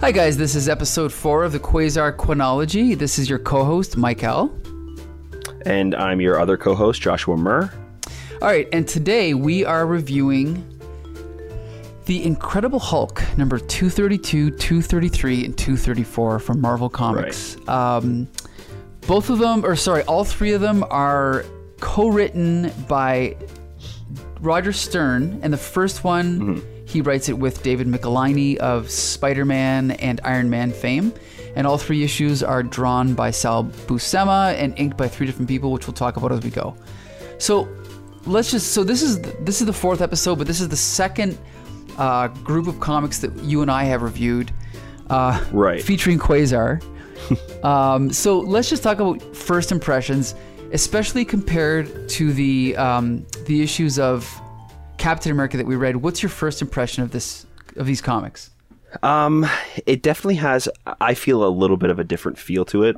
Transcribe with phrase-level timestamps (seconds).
[0.00, 0.36] Hi, guys.
[0.36, 2.94] This is episode four of the Quasar Chronology.
[2.94, 4.56] This is your co host, Mike L.
[5.66, 7.68] And I'm your other co host, Joshua Murr.
[8.40, 10.64] All right, and today we are reviewing
[12.06, 17.56] The Incredible Hulk, number 232, 233, and 234 from Marvel Comics.
[17.68, 18.28] Um,
[19.08, 21.44] both of them, or sorry, all three of them are
[21.80, 23.36] co written by
[24.40, 26.62] Roger Stern, and the first one.
[26.88, 31.12] He writes it with David Michelinie of Spider Man and Iron Man fame.
[31.54, 35.70] And all three issues are drawn by Sal Buscema and inked by three different people,
[35.70, 36.74] which we'll talk about as we go.
[37.38, 37.68] So
[38.24, 41.36] let's just so this is this is the fourth episode, but this is the second
[41.98, 44.50] uh, group of comics that you and I have reviewed,
[45.10, 45.82] uh, Right.
[45.82, 46.82] featuring Quasar.
[47.64, 50.34] um, so let's just talk about first impressions,
[50.72, 54.26] especially compared to the um, the issues of
[54.98, 55.96] Captain America that we read.
[55.96, 58.50] What's your first impression of this of these comics?
[59.02, 59.46] Um,
[59.86, 60.68] it definitely has,
[61.00, 62.96] I feel, a little bit of a different feel to it.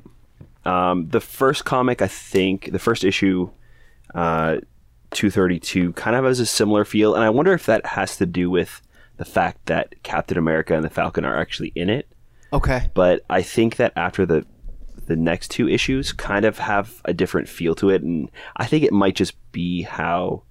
[0.65, 3.51] Um, the first comic, I think, the first issue,
[4.15, 4.59] uh,
[5.11, 7.15] 232, kind of has a similar feel.
[7.15, 8.83] And I wonder if that has to do with
[9.17, 12.07] the fact that Captain America and the Falcon are actually in it.
[12.53, 12.89] Okay.
[12.95, 14.47] But I think that after the
[15.07, 18.85] the next two issues kind of have a different feel to it, and I think
[18.85, 20.45] it might just be how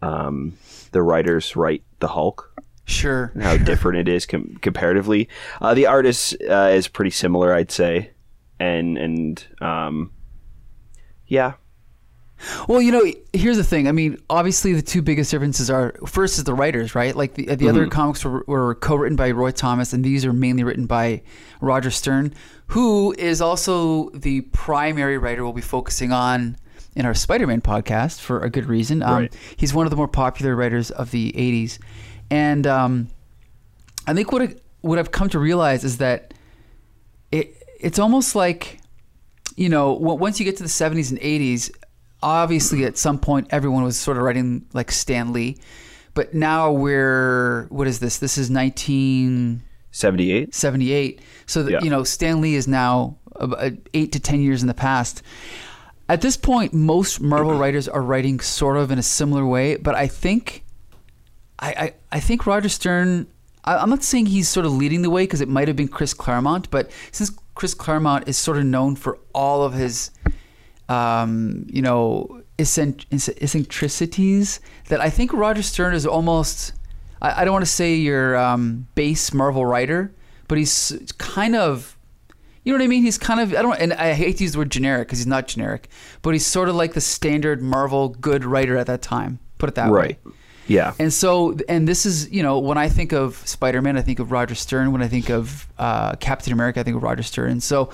[0.00, 0.56] um,
[0.92, 2.52] the writers write the Hulk
[2.84, 3.30] Sure.
[3.34, 5.28] and how different it is com- comparatively.
[5.60, 8.10] Uh, the artist is uh, is pretty similar, I'd say,
[8.58, 10.10] and and um,
[11.26, 11.52] yeah,
[12.68, 13.02] Well, you know,
[13.34, 13.88] here's the thing.
[13.88, 17.14] I mean, obviously, the two biggest differences are first is the writers, right?
[17.14, 20.64] Like the the other comics were, were co-written by Roy Thomas, and these are mainly
[20.64, 21.20] written by
[21.60, 22.32] Roger Stern,
[22.68, 26.56] who is also the primary writer we'll be focusing on
[26.98, 29.02] in our Spider-Man podcast for a good reason.
[29.02, 29.34] Um, Right.
[29.56, 31.78] He's one of the more popular writers of the '80s,
[32.30, 33.08] and um,
[34.06, 36.34] I think what I, what I've come to realize is that
[37.32, 38.80] it it's almost like
[39.56, 41.70] you know once you get to the 70s and 80s
[42.22, 45.56] obviously at some point everyone was sort of writing like Stan Lee
[46.14, 51.20] but now we're what is this this is 1978 seventy eight.
[51.46, 51.80] so that Yeah.
[51.82, 53.16] you know Stan Lee is now
[53.94, 55.22] 8 to 10 years in the past
[56.08, 59.94] at this point most Marvel writers are writing sort of in a similar way but
[59.94, 60.64] I think
[61.58, 63.26] I, I, I think Roger Stern.
[63.64, 65.88] I, I'm not saying he's sort of leading the way because it might have been
[65.88, 70.10] Chris Claremont, but since Chris Claremont is sort of known for all of his,
[70.88, 76.72] um, you know, eccentricities, that I think Roger Stern is almost.
[77.20, 80.14] I, I don't want to say your um, base Marvel writer,
[80.46, 81.96] but he's kind of.
[82.68, 83.02] You know what I mean?
[83.02, 85.26] He's kind of I don't and I hate to use the word generic because he's
[85.26, 85.88] not generic,
[86.20, 89.38] but he's sort of like the standard Marvel good writer at that time.
[89.56, 89.98] Put it that way.
[89.98, 90.18] Right.
[90.66, 90.92] Yeah.
[90.98, 94.18] And so, and this is, you know, when I think of Spider Man, I think
[94.18, 94.92] of Roger Stern.
[94.92, 97.62] When I think of uh, Captain America, I think of Roger Stern.
[97.62, 97.88] So,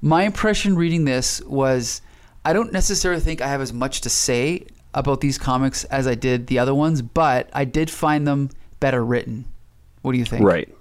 [0.00, 2.00] my impression reading this was
[2.44, 6.14] I don't necessarily think I have as much to say about these comics as I
[6.14, 9.46] did the other ones, but I did find them better written.
[10.02, 10.44] What do you think?
[10.44, 10.72] Right.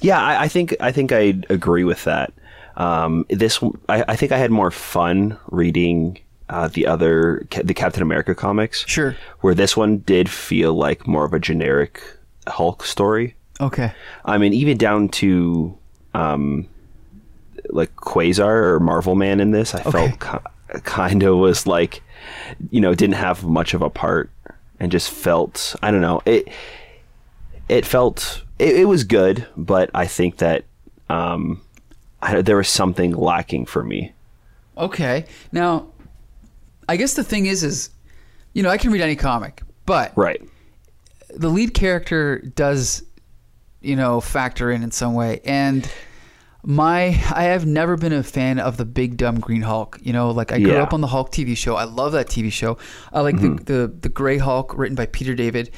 [0.00, 2.32] Yeah, I, I think I think I agree with that.
[2.78, 8.02] Um, this I, I think I had more fun reading uh, the other the Captain
[8.02, 8.86] America comics.
[8.86, 9.16] Sure.
[9.40, 12.00] Where this one did feel like more of a generic
[12.46, 13.34] Hulk story.
[13.60, 13.92] Okay.
[14.24, 15.76] I mean, even down to
[16.14, 16.68] um,
[17.68, 22.02] like Quasar or Marvel Man in this, I felt ki- kind of was like,
[22.70, 24.30] you know, didn't have much of a part
[24.78, 26.48] and just felt, I don't know, it.
[27.68, 30.64] It felt it, it was good, but I think that
[31.10, 31.60] um,
[32.22, 34.12] I, there was something lacking for me.
[34.76, 35.24] Okay.
[35.52, 35.86] Now,
[36.88, 37.90] I guess the thing is, is,
[38.54, 40.40] you know, I can read any comic, but Right.
[41.34, 43.02] the lead character does
[43.80, 45.88] you know factor in in some way and
[46.64, 50.32] my i have never been a fan of the big dumb green hulk you know
[50.32, 50.82] like i grew Yeah.
[50.82, 52.76] up on the hulk tv show i love that tv show
[53.12, 53.64] i like the, mm-hmm.
[53.66, 55.70] the the gray hulk written by peter david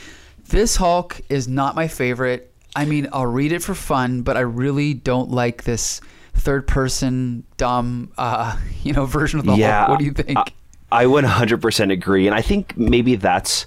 [0.49, 4.41] this hulk is not my favorite i mean i'll read it for fun but i
[4.41, 6.01] really don't like this
[6.35, 9.81] third person dumb uh you know version of the yeah.
[9.81, 10.45] hulk what do you think I,
[10.93, 13.67] I would 100% agree, and I think maybe that's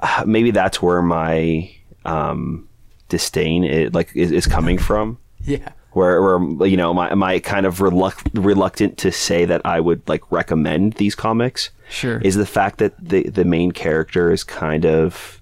[0.00, 1.70] uh, maybe that's where my
[2.04, 2.68] um,
[3.08, 5.18] disdain it, like is, is coming from.
[5.44, 9.80] yeah Where, where you know my my kind of reluct, reluctant to say that I
[9.80, 11.70] would like recommend these comics.
[11.88, 12.18] Sure.
[12.18, 15.40] is the fact that the the main character is kind of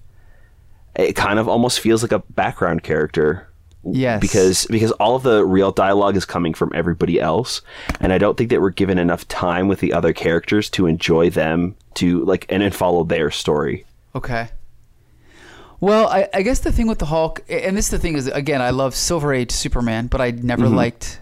[0.94, 3.49] it kind of almost feels like a background character
[3.92, 7.60] yes because because all of the real dialogue is coming from everybody else
[8.00, 11.28] and i don't think that we're given enough time with the other characters to enjoy
[11.31, 13.84] them to like and then follow their story
[14.16, 14.48] Okay.
[15.81, 18.28] Well, I, I guess the thing with the Hulk, and this is the thing is
[18.28, 20.76] again, I love Silver Age Superman, but I never Mm-hmm.
[20.76, 21.20] liked.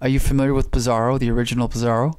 [0.00, 2.14] Are you familiar with Bizarro, the original Bizarro?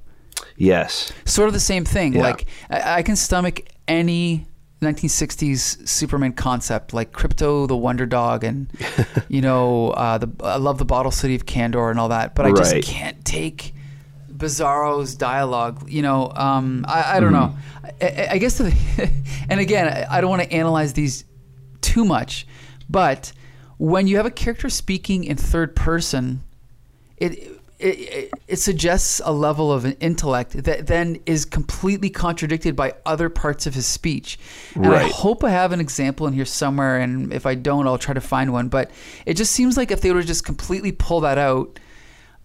[0.58, 1.12] Yes.
[1.26, 2.14] Sort of the same thing.
[2.14, 2.22] Yeah.
[2.24, 4.46] Like I, I can stomach any
[4.82, 8.68] 1960s Superman concept, like Krypto, the Wonder Dog, and
[9.30, 12.46] you know, uh, the I love the Bottle City of Kandor and all that, but
[12.46, 12.84] I just Right.
[12.84, 13.74] can't take
[14.36, 15.88] Bizarro's dialogue.
[15.90, 17.56] You know, um, I, I don't know.
[18.02, 18.76] I, I- guess, the,
[19.50, 21.26] and again, I, I don't want to analyze these
[21.82, 22.48] too much,
[22.90, 23.32] but
[23.78, 26.44] when you have a character speaking in third person,
[27.18, 32.94] it it, it, suggests a level of an intellect that then is completely contradicted by
[33.06, 34.38] other parts of his speech.
[34.76, 37.98] And I hope I have an example in here somewhere, and if I don't, I'll
[37.98, 38.70] try to find one.
[38.70, 38.92] But
[39.26, 41.80] it just seems like if they were to just completely pull that out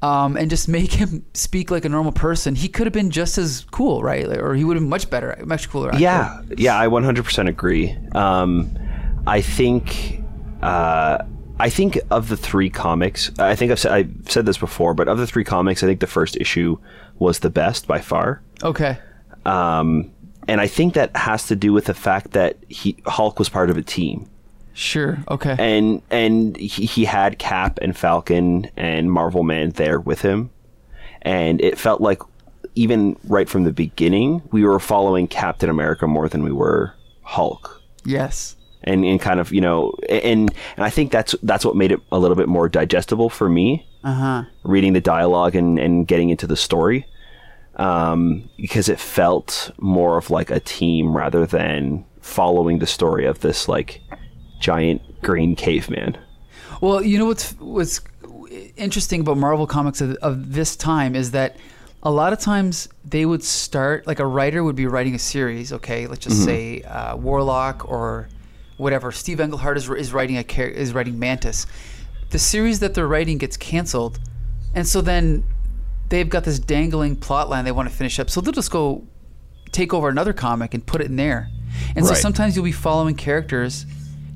[0.02, 3.38] um, and just make him speak like a normal person, he could have been just
[3.38, 4.26] as cool, right?
[4.26, 5.88] Or he would have been much better, much cooler.
[5.88, 6.02] actually.
[6.02, 7.96] Yeah, yeah, I 100% agree.
[8.12, 8.78] Um,
[9.26, 10.22] I think,
[10.62, 11.18] uh,
[11.58, 15.08] I think of the three comics, I think I've said, I've said this before, but
[15.08, 16.78] of the three comics, I think the first issue
[17.18, 18.42] was the best by far.
[18.62, 18.98] Okay.
[19.46, 20.10] Um,
[20.48, 23.70] and I think that has to do with the fact that he Hulk was part
[23.70, 24.28] of a team,
[24.74, 25.18] Sure.
[25.28, 25.56] Okay.
[25.58, 30.50] and and he, he had Cap and Falcon and Marvel Man there with him,
[31.22, 32.20] and it felt like
[32.74, 36.92] even right from the beginning we were following Captain America more than we were
[37.22, 37.80] Hulk.
[38.04, 38.55] yes.
[38.84, 42.00] And, and kind of you know and and I think that's that's what made it
[42.12, 44.44] a little bit more digestible for me Uh huh.
[44.64, 47.06] reading the dialogue and, and getting into the story
[47.76, 53.40] um, because it felt more of like a team rather than following the story of
[53.40, 54.00] this like
[54.60, 56.16] giant green caveman.
[56.80, 58.00] Well, you know what's what's
[58.76, 61.56] interesting about Marvel comics of, of this time is that
[62.02, 65.72] a lot of times they would start like a writer would be writing a series.
[65.72, 68.28] Okay, let's just say uh, Warlock or
[68.76, 69.12] whatever.
[69.12, 71.66] Steve Englehart is, is writing a is writing Mantis.
[72.30, 74.18] The series that they're writing gets canceled,
[74.74, 75.44] and so then
[76.08, 78.30] they've got this dangling plot line they want to finish up.
[78.30, 79.04] So they'll just go
[79.72, 81.48] take over another comic and put it in there.
[81.94, 83.84] And so sometimes you'll be following characters,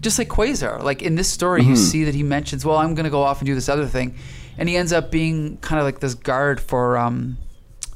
[0.00, 0.82] just like Quasar.
[0.82, 3.40] Like in this story, you see that he mentions, "Well, I'm going to go off
[3.40, 4.14] and do this other thing,"
[4.58, 7.38] and he ends up being kind of like this guard for um,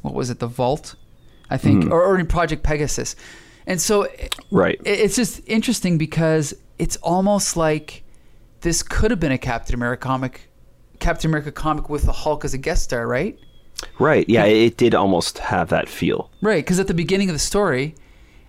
[0.02, 0.94] what was it, the Vault,
[1.50, 3.16] I think, or, or in Project Pegasus.
[3.66, 4.06] And so
[4.50, 4.80] Right.
[4.84, 8.02] it- it's just interesting because it's almost like
[8.60, 10.50] this could have been a Captain America comic,
[11.00, 13.38] Captain America comic with the Hulk as a guest star, right?
[13.98, 14.28] Right.
[14.28, 16.30] Yeah, it, it did almost have that feel.
[16.40, 17.94] Right, because at the beginning of the story,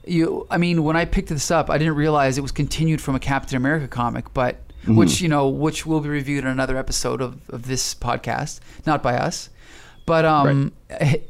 [0.06, 3.16] you I mean, when I picked this up, I didn't realize it was continued from
[3.16, 4.96] a Captain America comic, but mm-hmm.
[4.96, 9.02] which you know, which will be reviewed in another episode of, of this podcast, not
[9.02, 9.50] by us.
[10.06, 10.72] But um,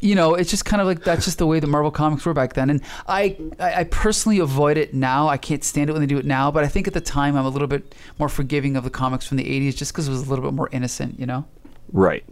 [0.01, 2.33] you know, it's just kind of like that's just the way the Marvel comics were
[2.33, 5.29] back then, and I, I personally avoid it now.
[5.29, 7.37] I can't stand it when they do it now, but I think at the time
[7.37, 10.11] I'm a little bit more forgiving of the comics from the '80s, just because it
[10.11, 11.45] was a little bit more innocent, you know.
[11.93, 12.25] Right.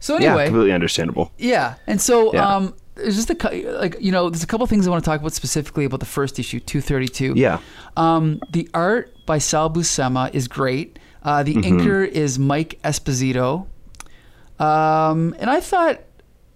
[0.00, 1.32] So anyway, Yeah, completely understandable.
[1.38, 2.56] yeah, and so Yeah.
[2.56, 5.20] um, there's just a like you know, there's a couple things I want to talk
[5.20, 7.32] about specifically about the first issue, 232.
[7.36, 7.60] Yeah.
[7.96, 10.98] Um, the art by Sal Buscema is great.
[11.22, 11.78] Uh, the Mm-hmm.
[11.80, 13.66] inker is Mike Esposito.
[14.64, 16.00] Um, and I thought,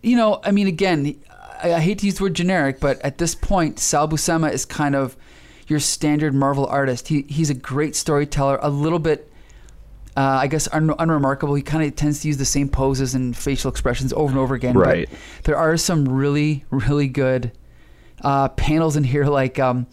[0.02, 1.16] you know, I mean, again,
[1.62, 4.64] I, I hate to use the word generic, but at this point, Sal Buscema is
[4.64, 5.16] kind of
[5.66, 7.08] your standard Marvel artist.
[7.08, 9.30] He he's a great storyteller, a little bit.
[10.16, 11.54] Uh, I guess un- unremarkable.
[11.54, 14.54] He kind of tends to use the same poses and facial expressions over and over
[14.56, 14.74] again.
[14.74, 15.08] but Right.
[15.44, 17.52] there are some really, really good
[18.22, 19.24] uh, panels in here.
[19.26, 19.86] Like um,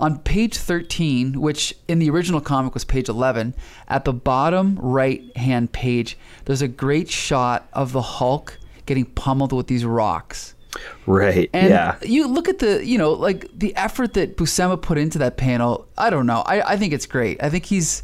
[0.00, 3.54] on page 13, which in the original comic was page 11,
[3.88, 9.52] at the bottom right hand page, there's a great shot of the Hulk getting pummeled
[9.52, 10.54] with these rocks.
[11.06, 11.50] Right.
[11.52, 11.98] And yeah.
[12.02, 15.86] you look at the, you know, like the effort that Buscema put into that panel.
[15.98, 16.40] I don't know.
[16.46, 17.42] I, I think it's great.
[17.42, 18.02] I think he's,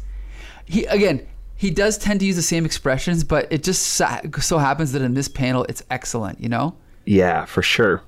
[0.65, 4.93] he again, he does tend to use the same expressions, but it just so happens
[4.93, 6.39] that in this panel, it's excellent.
[6.39, 6.75] You know.
[7.03, 8.01] Yeah, for sure.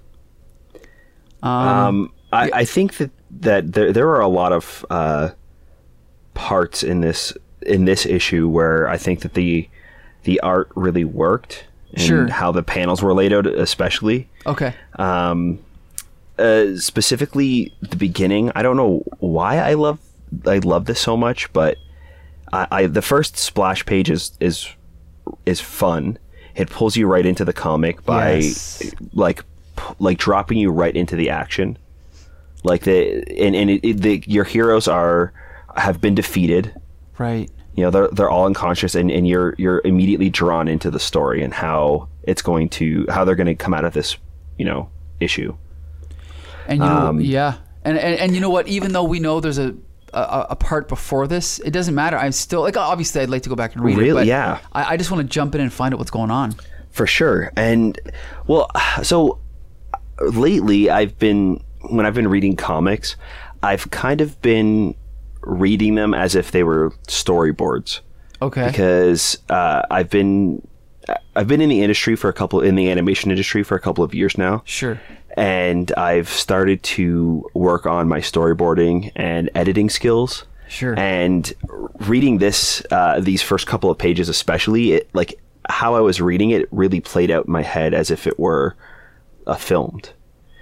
[1.43, 5.29] Um, Um, I, I think that that there there are a lot of uh,
[6.33, 9.67] parts in this in this issue where I think that the
[10.23, 12.27] the art really worked and Sure.
[12.29, 14.73] how the panels were laid out, especially okay.
[14.97, 15.59] um,
[16.39, 18.51] uh, specifically the beginning.
[18.55, 19.99] I don't know why I love
[20.45, 21.77] I love this so much, but
[22.53, 24.69] I, I the first splash page is is
[25.45, 26.17] is fun.
[26.55, 28.83] It pulls you right into the comic by Yes.
[29.13, 29.43] like
[29.99, 31.77] like dropping you right into the action.
[32.63, 35.33] Like the and and it, it, the, your heroes are
[35.75, 36.73] have been defeated.
[37.17, 37.49] Right.
[37.75, 41.43] You know they're they're all unconscious, and, and you're you're immediately drawn into the story
[41.43, 44.17] and how it's going to how they're going to come out of this
[44.57, 45.55] you know issue.
[46.67, 48.67] And you know, Um, yeah, and, and and you know what?
[48.67, 49.73] Even though we know there's a
[50.13, 52.17] a, a part before this, it doesn't matter.
[52.17, 54.01] I'm still like obviously I'd like to go back and read it.
[54.01, 54.27] Really?
[54.27, 54.59] Yeah.
[54.73, 56.53] I, I just want to jump in and find out what's going on.
[56.89, 57.51] For sure.
[57.55, 57.97] And
[58.47, 58.69] well,
[59.03, 59.39] so
[60.29, 63.15] lately I've been when I've been reading comics,
[63.63, 64.95] I've kind of been
[65.41, 68.01] reading them as if they were storyboards
[68.41, 68.67] Okay.
[68.67, 70.65] because uh, I've been
[71.35, 74.03] I've been in the industry for a couple in the animation industry for a couple
[74.03, 74.61] of years now.
[74.65, 75.01] Sure.
[75.35, 80.45] And I've started to work on my storyboarding and editing skills.
[80.67, 80.97] Sure.
[80.97, 81.51] And
[81.99, 86.51] reading this, uh, these first couple of pages, especially, it like how I was reading
[86.51, 88.75] it, really played out in my head as if it were
[89.47, 90.11] a filmed.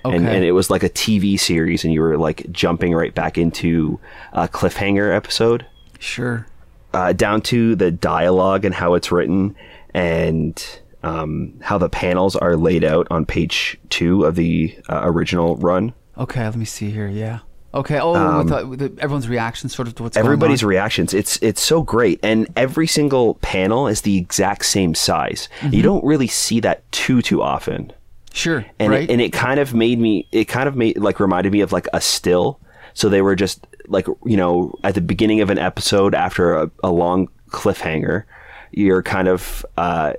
[0.06, 0.36] And, Okay.
[0.36, 4.00] and it was like a TV series, and you were like jumping right back into
[4.32, 5.66] a cliffhanger episode,
[6.00, 6.48] Sure.
[6.94, 9.56] uh, down to the dialogue and how it's written,
[9.94, 15.56] and um, how the panels are laid out on page two of the uh, original
[15.58, 15.94] run.
[16.18, 16.44] Okay.
[16.46, 17.08] Let me see here.
[17.08, 17.40] Yeah.
[17.74, 18.00] Okay.
[18.02, 20.80] Oh, with the, with everyone's reaction sort of to what's Um, everybody's going on.
[20.80, 25.76] reactions it's it's so great and every single panel is the exact same size Mm-hmm.
[25.76, 27.94] you don't really see that too too often
[28.34, 28.66] Sure.
[28.80, 29.04] and right.
[29.04, 31.72] it, and it kind of made me it kind of made like reminded me of
[31.72, 32.60] like a still
[32.94, 36.72] so they were just like you know at the beginning of an episode after a,
[36.84, 38.24] a long cliffhanger
[38.72, 40.14] you're kind of uh,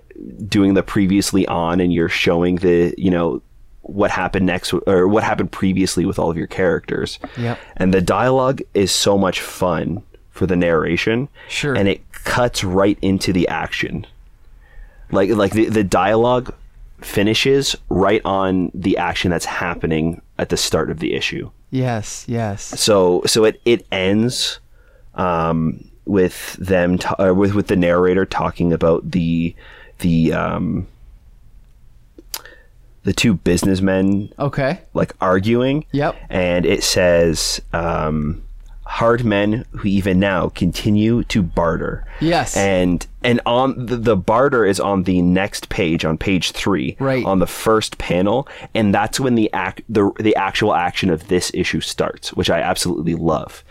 [0.49, 3.41] doing the previously on and you're showing the you know
[3.83, 7.59] what happened next or what happened previously with all of your characters Yep.
[7.77, 11.75] and the dialogue is so much fun for the narration Sure.
[11.77, 14.07] and it cuts right into the action
[15.13, 16.53] like like the, the dialogue
[17.05, 22.25] finishes right on the action that's happening at the start of the issue yes.
[22.29, 22.63] Yes.
[22.81, 24.61] so so it it ends
[25.15, 29.55] um with them ta- uh, with with the narrator talking about the
[30.01, 30.87] the um
[33.03, 34.81] the two businessmen Okay.
[34.93, 35.87] like arguing.
[35.93, 36.17] Yep.
[36.29, 38.43] And it says, um,
[38.91, 42.05] hard men who even now continue to barter.
[42.21, 42.57] Yes.
[42.57, 47.25] And and on the, the barter is on the next page, on page three, Right.
[47.25, 51.53] on the first panel, and that's when the act the the actual action of this
[51.55, 53.63] issue starts, which I absolutely love.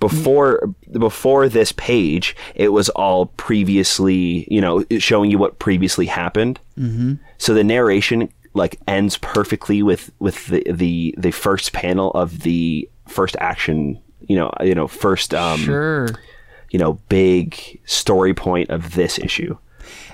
[0.00, 6.60] Before before this page, it was all previously, you know, showing you what previously happened.
[6.78, 7.14] Mm-hmm.
[7.38, 12.86] So the narration like ends perfectly with with the the the first panel of the
[13.08, 13.98] first action.
[14.26, 16.08] You know, you know, first um, sure.
[16.70, 19.56] you know, big story point of this issue.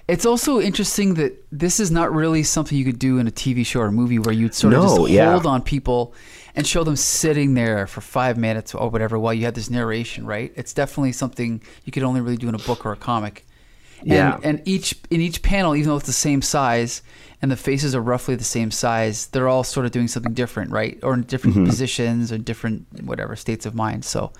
[0.09, 3.65] It's also interesting that this is not really something you could do in a TV
[3.65, 5.31] show or movie where you'd sort of No, just yeah.
[5.31, 6.13] hold on people
[6.55, 10.27] and show them sitting there for five minutes or whatever while you had this narration,
[10.27, 10.53] right?
[10.57, 13.47] It's definitely something you could only really do in a book or a comic.
[14.03, 14.39] And, Yeah.
[14.43, 17.03] and each in each panel, even though it's the same size
[17.41, 20.71] and the faces are roughly the same size, they're all sort of doing something different,
[20.71, 20.99] right?
[21.03, 21.67] Or in different Mm-hmm.
[21.67, 24.05] positions or different whatever states of mind.
[24.05, 24.33] So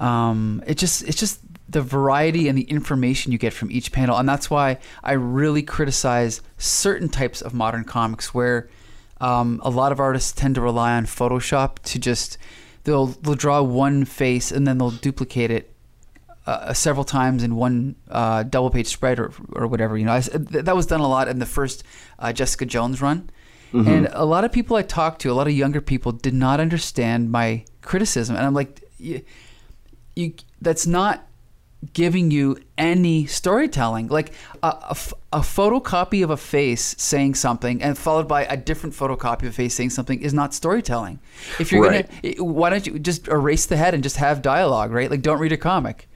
[0.00, 4.16] um, it just it's just the variety and the information you get from each panel,
[4.16, 8.68] and that's why I really criticize certain types of modern comics where
[9.20, 12.38] um, a lot of artists tend to rely on Photoshop to just
[12.84, 15.74] they'll they'll draw one face and then they'll duplicate it
[16.48, 19.96] uh, several times in one uh, double page spread or, or whatever.
[19.98, 20.20] You know, I
[20.66, 21.84] that was done a lot in the first
[22.18, 23.30] uh, Jessica Jones run.
[23.70, 26.58] And a lot of people I talked to, a lot of younger people, did not
[26.58, 29.20] understand my criticism, and I'm like, you,
[30.16, 31.26] you that's not
[31.92, 34.08] giving you any storytelling.
[34.08, 38.56] Like a, a f- a photocopy of a face saying something and followed by a
[38.56, 41.20] different photocopy of a face saying something is not storytelling.
[41.60, 42.08] If you're Right.
[42.22, 45.10] gonna, why don't you just erase the head and just have dialogue, right?
[45.10, 46.08] Like don't read a comic.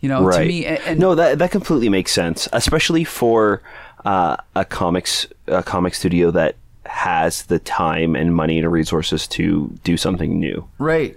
[0.00, 0.42] You know, right.
[0.42, 3.62] to me, and, and no, that that completely makes sense, especially for
[4.04, 9.68] uh, a comics a comic studio that has the time and money and resources to
[9.84, 10.66] do something new.
[10.78, 11.16] right,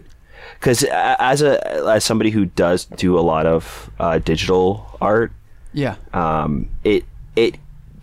[0.59, 5.31] Because as a as somebody who does do a lot of uh, digital art,
[5.73, 7.55] yeah, um, it, it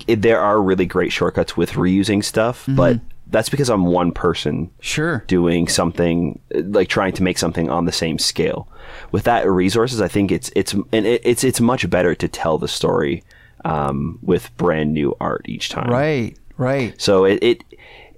[0.07, 4.71] it there are really great shortcuts with reusing stuff, but that's because I'm one person
[4.81, 8.69] sure, doing something like trying to make something on the same scale.
[9.13, 12.59] With that resources, I think it's it's and it, it's it's much better to tell
[12.59, 13.23] the story
[13.65, 15.91] um, with brand new art each time.
[15.91, 17.01] right, right.
[17.01, 17.65] So it, it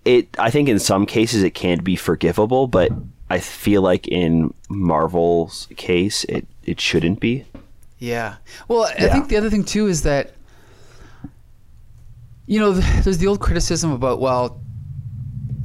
[0.04, 2.90] it I think in some cases it can be forgivable, but
[3.28, 7.44] I feel like in Marvel's case it it shouldn't be.
[7.98, 8.36] Yeah.
[8.68, 9.12] Well, I Yeah.
[9.12, 10.32] think the other thing too is that
[12.46, 14.60] you know, there's the old criticism about well,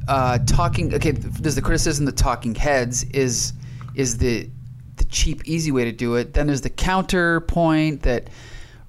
[0.08, 0.94] uh, talking.
[0.94, 3.52] Okay, there's the criticism that talking heads is
[3.94, 4.48] is the
[4.96, 6.34] the cheap, easy way to do it.
[6.34, 8.28] Then there's the counterpoint that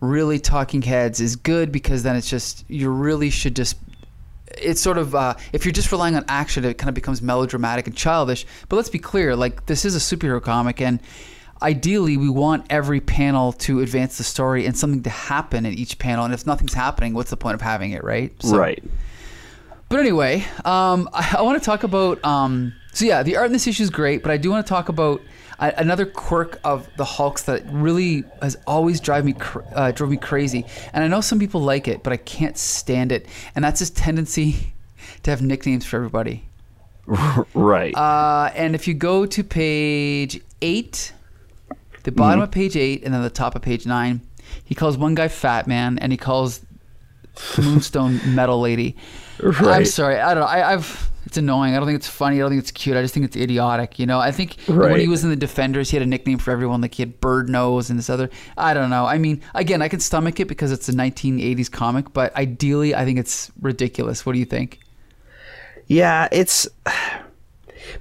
[0.02, 3.76] really talking heads is good because then it's just you really should just
[4.58, 7.88] it's sort of uh, if you're just relying on action, it kind of becomes melodramatic
[7.88, 8.46] and childish.
[8.68, 11.00] But let's be clear, like this is a superhero comic, and
[11.62, 16.00] ideally we want every panel to advance the story and something to happen in each
[16.00, 16.26] panel.
[16.26, 18.32] And if nothing's happening, what's the point of having it, right?
[18.42, 18.84] So- right.
[19.90, 22.24] But anyway, um, I, I want to talk about.
[22.24, 24.70] Um, so yeah, the art in this issue is great, but I do want to
[24.70, 25.22] talk about
[25.58, 30.12] uh, another quirk of the Hulks that really has always drive me cr- uh, drove
[30.12, 30.66] me crazy.
[30.94, 33.28] And I know some people like it, but I can't stand it.
[33.56, 34.74] And that's his tendency
[35.24, 36.46] to have nicknames for everybody.
[37.56, 37.96] Right.
[37.98, 41.12] Uh, and if you go to page eight,
[42.04, 44.22] the bottom of page eight, and then the top of page nine,
[44.64, 46.62] he calls one guy Fat Man, and he calls
[47.58, 48.96] Moonstone Metal Lady.
[49.44, 50.48] I'm sorry, I don't know.
[50.48, 51.76] I, I've it's annoying.
[51.76, 52.38] I don't think it's funny.
[52.38, 52.98] I don't think it's cute.
[52.98, 54.00] I just think it's idiotic.
[54.00, 56.50] You know, I think when he was in the Defenders, he had a nickname for
[56.52, 56.82] everyone.
[56.82, 58.30] Like he had Bird Nose and this other.
[58.58, 59.06] I don't know.
[59.06, 63.06] I mean, again, I can stomach it because it's a 1980s comic, but ideally, I
[63.06, 64.26] think it's ridiculous.
[64.26, 64.80] What do you think?
[65.88, 66.68] Yeah, it's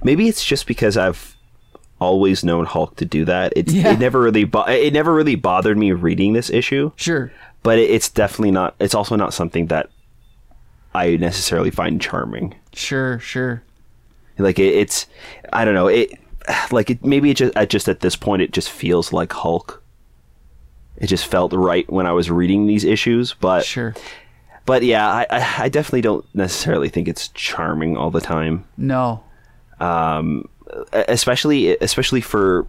[0.03, 1.35] maybe it's just because I've
[1.99, 3.53] always known Hulk to do that.
[3.55, 3.91] It Yeah.
[3.93, 7.31] it never really bo- it never really bothered me reading this issue, Sure.
[7.63, 8.75] But it, it's definitely not.
[8.79, 9.89] It's also not something that
[10.93, 12.55] I necessarily find charming.
[12.73, 13.19] Sure.
[13.19, 13.61] Sure.
[14.37, 15.05] Like it, it's
[15.51, 16.11] I don't know it.
[16.71, 19.83] Like it maybe it just at just at this point it just feels like Hulk.
[20.97, 23.93] It just felt right when I was reading these issues, but Sure.
[24.65, 28.65] but yeah, I, I I definitely don't necessarily think it's charming all the time.
[28.77, 29.23] No.
[29.79, 30.49] Um,
[30.93, 32.67] especially especially for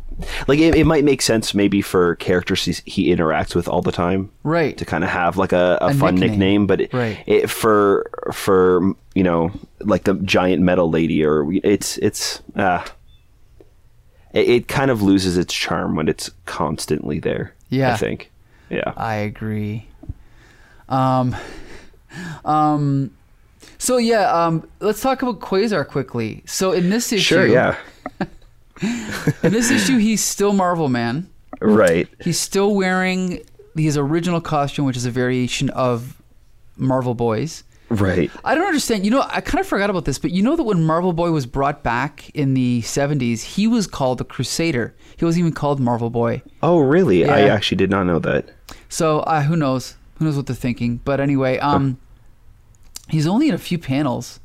[0.49, 3.93] like it, it might make sense maybe for characters he, he interacts with all the
[3.93, 4.77] time Right.
[4.79, 6.31] to kind of have like a, a, A fun nickname.
[6.31, 7.23] nickname, but it, Right.
[7.27, 12.85] it for for you know like the giant metal lady or it's it's uh
[14.33, 17.93] it, it kind of loses its charm when it's constantly there Yeah.
[17.95, 18.31] i think
[18.71, 19.87] yeah I agree.
[20.89, 21.35] Um,
[22.45, 23.11] um,
[23.81, 26.43] so yeah, um, let's talk about Quasar quickly.
[26.47, 27.77] So in this issue, sure yeah
[29.43, 31.29] in this issue, he's still Marvel Man.
[31.61, 33.43] right He's still wearing
[33.77, 36.21] his original costume, which is a variation of
[36.77, 37.65] Marvel Boys.
[37.89, 39.05] right I don't understand.
[39.05, 41.31] You know, I kind of forgot about this, but you know that when Marvel Boy
[41.31, 44.95] was brought back in the 70s, he was called the Crusader.
[45.17, 46.43] He wasn't even called Marvel Boy.
[46.63, 48.49] oh really i actually did not know that
[48.89, 49.97] So uh, who knows?
[50.17, 51.01] Who knows what they're thinking?
[51.05, 51.99] But anyway, um,
[53.11, 54.41] he's only in a few panels.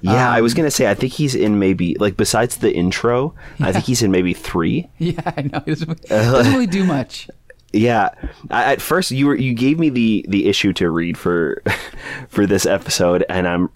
[0.00, 3.34] yeah i was Um, gonna say i think he's in maybe like besides the intro
[3.60, 5.62] i think he's in maybe three Yeah, I know.
[5.64, 7.28] He doesn't, doesn't really do much.
[7.72, 8.10] Yeah,
[8.50, 11.60] I, at first you were you gave me the the issue to read for
[12.28, 13.68] for this episode, and I'm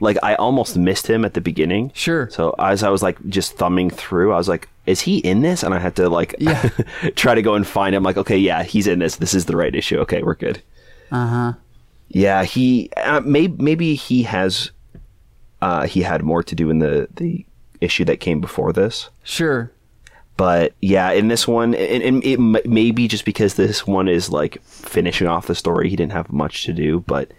[0.00, 1.90] like I almost missed him at the beginning.
[1.94, 2.28] Sure.
[2.30, 5.62] So as I was like just thumbing through, I was like, "Is he in this?"
[5.62, 6.68] And I had to like Yeah.
[7.14, 8.02] try to go and find him.
[8.02, 9.16] Like, okay, yeah, he's in this.
[9.16, 9.98] This is the right issue.
[10.00, 10.60] Okay, we're good.
[11.10, 11.52] Uh huh.
[12.08, 14.70] Yeah, he uh, maybe maybe he has
[15.60, 17.44] uh, he had more to do in the the
[17.80, 19.10] issue that came before this.
[19.24, 19.70] Sure.
[20.36, 24.06] but yeah in this one and, and it m- may be just because this one
[24.08, 27.32] is like finishing off the story he didn't have much to do but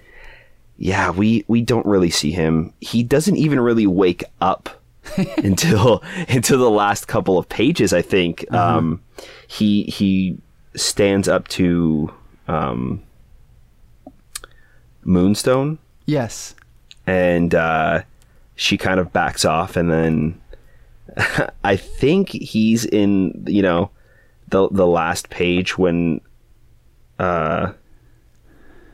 [0.78, 4.82] yeah we we don't really see him he doesn't even really wake up
[5.38, 9.02] until until the last couple of pages i think um
[9.48, 10.38] he he
[10.76, 12.12] stands up to
[12.48, 13.02] um
[15.08, 16.54] moonstone Yes.
[17.08, 18.04] and uh,
[18.56, 20.40] she kind of backs off, and then
[21.64, 23.90] I think he's in you know
[24.50, 26.22] the the last page when
[27.20, 27.72] uh,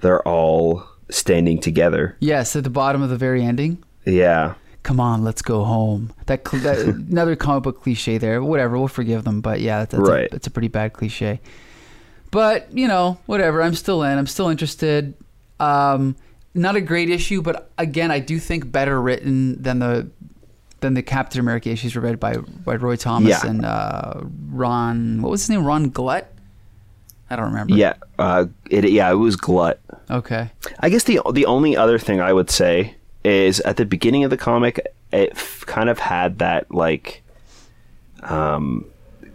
[0.01, 2.15] they're all standing together.
[2.19, 3.83] Yes, at the bottom of the very ending.
[4.05, 6.11] Yeah, Come on, let's go home.
[6.25, 8.43] That, cl- that another comic book cliche there.
[8.43, 9.39] Whatever, we'll forgive them.
[9.41, 10.27] But yeah, that's, Right.
[10.27, 11.39] a, that's a pretty bad cliche.
[12.31, 13.61] But you know, whatever.
[13.61, 14.17] I'm still in.
[14.17, 15.13] I'm still interested.
[15.63, 16.15] Um,
[16.53, 20.09] not a great issue, but again, I do think better written than the
[20.81, 23.49] than the Captain America issues were read by by Roy Thomas Yeah.
[23.49, 25.21] and uh, Ron.
[25.21, 25.65] What was his name?
[25.65, 26.29] Ron Glut.
[27.29, 27.73] I don't remember.
[27.73, 29.79] yeah, uh, it yeah it was glut.
[30.11, 30.51] Okay.
[30.81, 34.29] I guess the the only other thing I would say is at the beginning of
[34.29, 34.77] the comic,
[35.11, 37.23] it f- kind of had that like
[38.21, 38.85] um,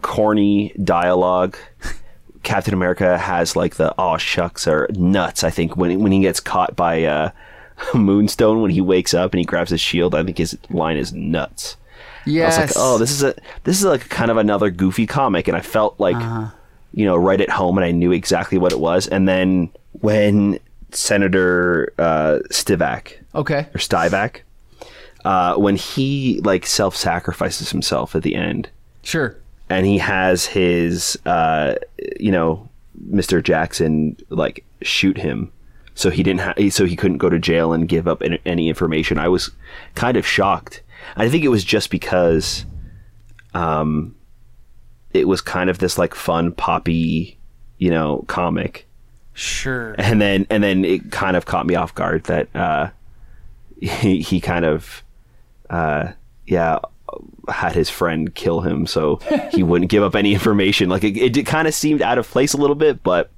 [0.01, 1.57] corny dialogue.
[2.43, 5.43] Captain America has like the "oh shucks" or nuts.
[5.43, 7.31] I think when when he gets caught by uh,
[7.93, 11.13] Moonstone when he wakes up and he grabs his shield, I think his line is
[11.13, 11.75] nuts.
[12.25, 12.57] Yes.
[12.57, 15.47] I was like, oh, this is a this is like kind of another goofy comic,
[15.47, 16.47] and I felt like Uh-huh.
[16.93, 19.07] you know right at home, and I knew exactly what it was.
[19.07, 19.69] And then
[20.01, 20.59] when
[20.91, 23.67] Senator uh, Stivak Okay.
[23.73, 24.41] or Stuyvesant,
[25.25, 28.69] uh, when he like self sacrifices himself at the end,
[29.03, 29.35] Sure.
[29.69, 31.75] And he has his uh,
[32.19, 32.67] you know
[33.11, 33.41] Mr.
[33.43, 35.51] Jackson like shoot him
[35.99, 39.17] so he didn't ha- so he couldn't go to jail and give up any, information.
[39.17, 39.51] I was
[39.95, 40.81] kind of shocked.
[41.17, 42.63] I think it was just because,
[43.53, 44.15] um,
[45.13, 47.37] it was kind of this like fun poppy,
[47.79, 48.87] you know, comic,
[49.33, 49.93] Sure.
[49.97, 52.91] and then and then it kind of caught me off guard that uh,
[53.81, 55.03] he he kind of,
[55.69, 56.13] uh,
[56.47, 56.79] yeah.
[57.51, 59.17] Had his friend kill him, so
[59.51, 60.89] he wouldn't give up any information.
[60.89, 63.29] Like it, it kind of seemed out of place a little bit, but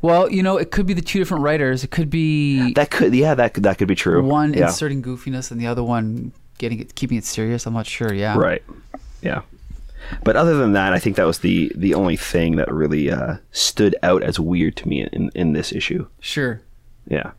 [0.00, 1.84] Well, you know, it could be the two different writers.
[1.84, 4.22] It could be That could, yeah, that could, that could be true.
[4.22, 4.66] one yeah.
[4.66, 7.66] inserting goofiness and the other one getting it, keeping it serious.
[7.66, 8.12] I'm not sure.
[8.12, 8.36] Yeah.
[8.36, 8.62] right,
[9.20, 9.42] yeah.
[10.24, 13.36] But other than that, I think that was the the only thing that really uh,
[13.52, 16.06] stood out as weird to me in in this issue.
[16.20, 16.60] Sure.
[17.06, 17.30] Yeah.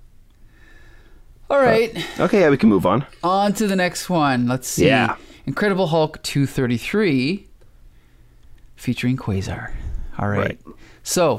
[1.49, 1.95] All right.
[2.19, 3.05] Okay, yeah, we can move on.
[3.21, 4.47] On to the next one.
[4.47, 4.87] Let's see.
[4.87, 5.17] Yeah.
[5.45, 7.47] Incredible Hulk 233
[8.75, 9.71] featuring Quasar.
[10.19, 10.37] All right.
[10.39, 10.59] Right.
[11.03, 11.37] So,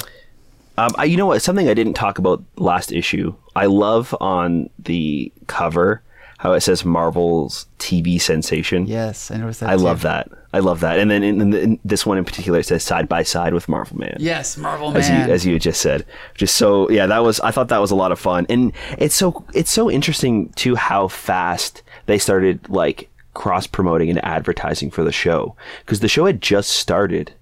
[0.77, 1.41] Um, I, you know what?
[1.43, 3.35] Something I didn't talk about last issue.
[3.55, 6.03] I love on the cover
[6.39, 8.87] how it says Marvel's TV sensation.
[8.87, 9.71] yes, I noticed that.
[9.71, 9.83] I too.
[9.83, 10.29] love that.
[10.53, 10.99] I love that.
[10.99, 13.67] And then in, in, in this one in particular, it says side by side with
[13.69, 14.17] Marvel Man.
[14.21, 15.31] Yes, Marvel as you Man.
[15.31, 16.05] as you just said.
[16.35, 19.15] Just so yeah, that was I thought that was a lot of fun, and it's
[19.15, 25.05] so it's so interesting too how fast they started like cross promoting and advertising for
[25.05, 27.33] the show because the show had just started.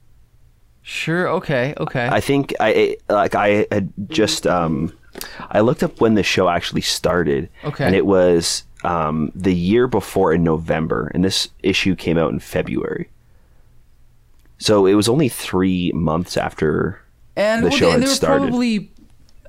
[0.82, 1.28] sure.
[1.28, 1.74] Okay.
[1.78, 2.08] Okay.
[2.10, 4.92] I think I like I had just um
[5.50, 7.48] I looked up when the show actually started.
[7.64, 7.84] Okay.
[7.84, 12.40] and it was um the year before in November, and this issue came out in
[12.40, 13.08] February.
[14.58, 17.00] So it was only three months after
[17.36, 18.48] and the well, show and had there was started.
[18.48, 18.90] probably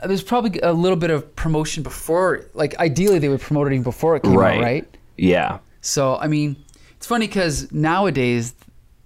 [0.06, 2.46] there's probably a little bit of promotion before.
[2.54, 4.58] Like ideally, they would promote it even before it came right.
[4.58, 4.98] out, right?
[5.18, 5.60] Yeah.
[5.84, 6.56] So I mean,
[6.98, 8.56] it's funny because nowadays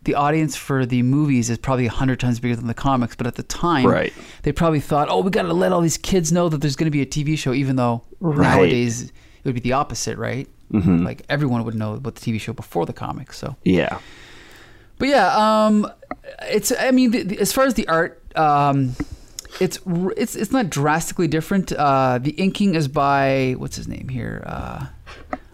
[0.03, 3.15] the audience for the movies is probably a hundred times bigger than the comics.
[3.15, 4.13] But at the time, Right.
[4.43, 6.85] they probably thought, "Oh, we got to let all these kids know that there's going
[6.85, 8.41] to be a TV show," even though Right.
[8.55, 9.11] nowadays it
[9.43, 10.47] would be the opposite, right?
[10.71, 11.03] Mm-hmm.
[11.03, 13.37] Like everyone would know about the TV show before the comics.
[13.37, 13.97] So, Yeah.
[14.99, 15.87] but yeah, um,
[16.43, 16.71] it's.
[16.79, 18.21] I mean, the, the, as far as the art.
[18.37, 18.95] Um,
[19.59, 19.79] it's
[20.15, 21.71] it's it's not drastically different.
[21.73, 24.43] Uh, the inking is by what's his name here?
[24.45, 24.85] Uh,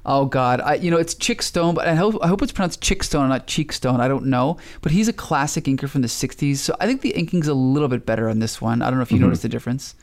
[0.06, 2.82] oh God, I, you know it's Chic Stone, but I hope I hope it's pronounced
[2.82, 4.02] Chick Stone, not Cheek Stone.
[4.02, 7.12] I don't know, but he's a classic inker from the '60s, so I think the
[7.12, 8.82] inking's a little bit better on this one.
[8.82, 9.96] I don't know if you noticed the difference.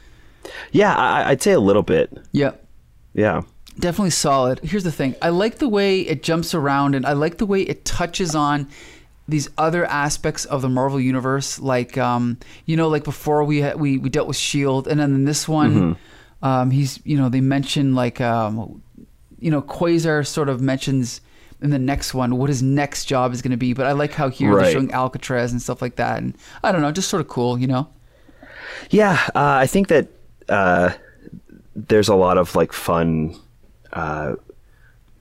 [0.72, 2.16] Yeah, I, I'd say a little bit.
[2.32, 2.52] Yeah.
[3.14, 3.42] Yeah.
[3.78, 4.60] Definitely solid.
[4.60, 5.14] Here's the thing.
[5.22, 8.68] I like the way it jumps around and I like the way it touches on
[9.28, 12.36] these other aspects of the Marvel universe like um
[12.66, 15.96] you know like before we we we dealt with Shield and then in this one
[16.42, 18.82] um he's you know they mention like um
[19.40, 21.20] you know Quasar sort of mentions
[21.62, 24.12] in the next one what his next job is going to be but I like
[24.12, 24.64] how here Right.
[24.64, 27.58] they're showing Alcatraz and stuff like that and I don't know just sort of cool
[27.58, 27.88] you know
[28.90, 30.08] Yeah, uh, I think that
[30.48, 30.90] uh,
[31.76, 33.36] there's a lot of like fun
[33.92, 34.34] uh,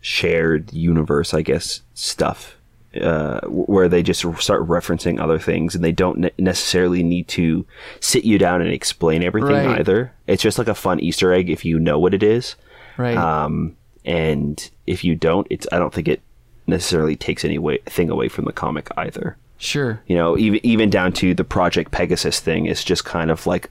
[0.02, 2.56] shared universe, I guess, stuff
[3.00, 7.66] uh, where they just start referencing other things and they don't ne- necessarily need to
[8.00, 9.80] sit you down and explain everything Right.
[9.80, 10.14] either.
[10.28, 12.56] It's just like a fun Easter egg if you know what it is.
[12.98, 16.22] right Um, and if you don't, it's I don't think it
[16.68, 19.38] necessarily takes any way, thing away from the comic either.
[19.58, 23.46] sure You know, even even down to the Project Pegasus thing is just kind of
[23.48, 23.70] like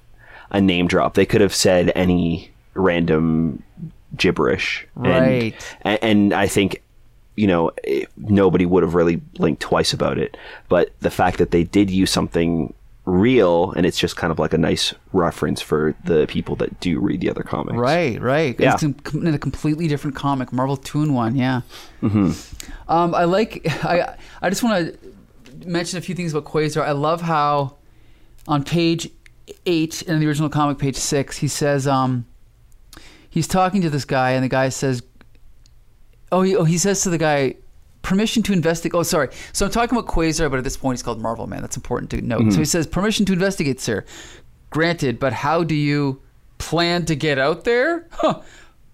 [0.50, 1.14] a name drop.
[1.14, 3.62] They could have said any random
[4.16, 5.76] gibberish, And- Right.
[5.82, 6.82] And, and I think
[7.36, 10.36] you know it, nobody would have really blinked twice about it.
[10.68, 12.74] But the fact that they did use something
[13.09, 17.01] real, and it's just kind of like a nice reference for the people that do
[17.01, 17.77] read the other comics.
[17.77, 18.59] Right, right.
[18.59, 18.75] Yeah.
[18.75, 21.35] It's in a completely different comic, Marvel Two in One.
[21.35, 21.62] Yeah.
[22.03, 22.90] Mm-hmm.
[22.90, 23.62] Um, I like.
[23.85, 26.83] I I just want to mention a few things about Quasar.
[26.83, 27.77] I love how
[28.47, 29.11] on page
[29.64, 32.27] eight in the original comic, page six, he says, um,
[33.31, 35.03] he's talking to this guy, and the guy says,
[36.31, 37.57] "Oh, he, oh, he says to the guy."
[38.02, 38.94] Permission to investigate.
[38.94, 39.28] Oh, sorry.
[39.52, 41.61] So I'm talking about Quasar, but at this point he's called Marvel Man.
[41.61, 42.38] That's important to note.
[42.38, 42.64] So he mm-hmm.
[42.64, 44.04] says, "Permission to investigate, sir."
[44.70, 46.20] Granted, but how do you
[46.58, 48.06] plan to get out there?
[48.12, 48.42] Huh.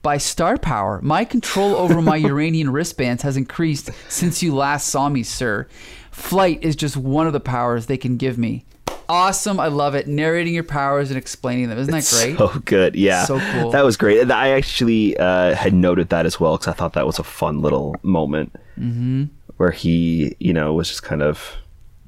[0.03, 1.01] By star power.
[1.03, 5.67] My control over my Uranian wristbands has increased since you last saw me, sir.
[6.11, 8.65] Flight is just one of the powers they can give me.
[9.09, 9.61] Awesome.
[9.61, 10.07] I love it.
[10.09, 11.79] Narrating your powers and explaining them.
[11.79, 12.39] Isn't that great?
[12.39, 13.25] So good, yeah.
[13.25, 13.71] So cool.
[13.71, 14.31] That was great.
[14.31, 17.61] I actually uh, had noted that as well because I thought that was a fun
[17.61, 19.25] little moment mm-hmm.
[19.57, 21.57] where he, you know, was just kind of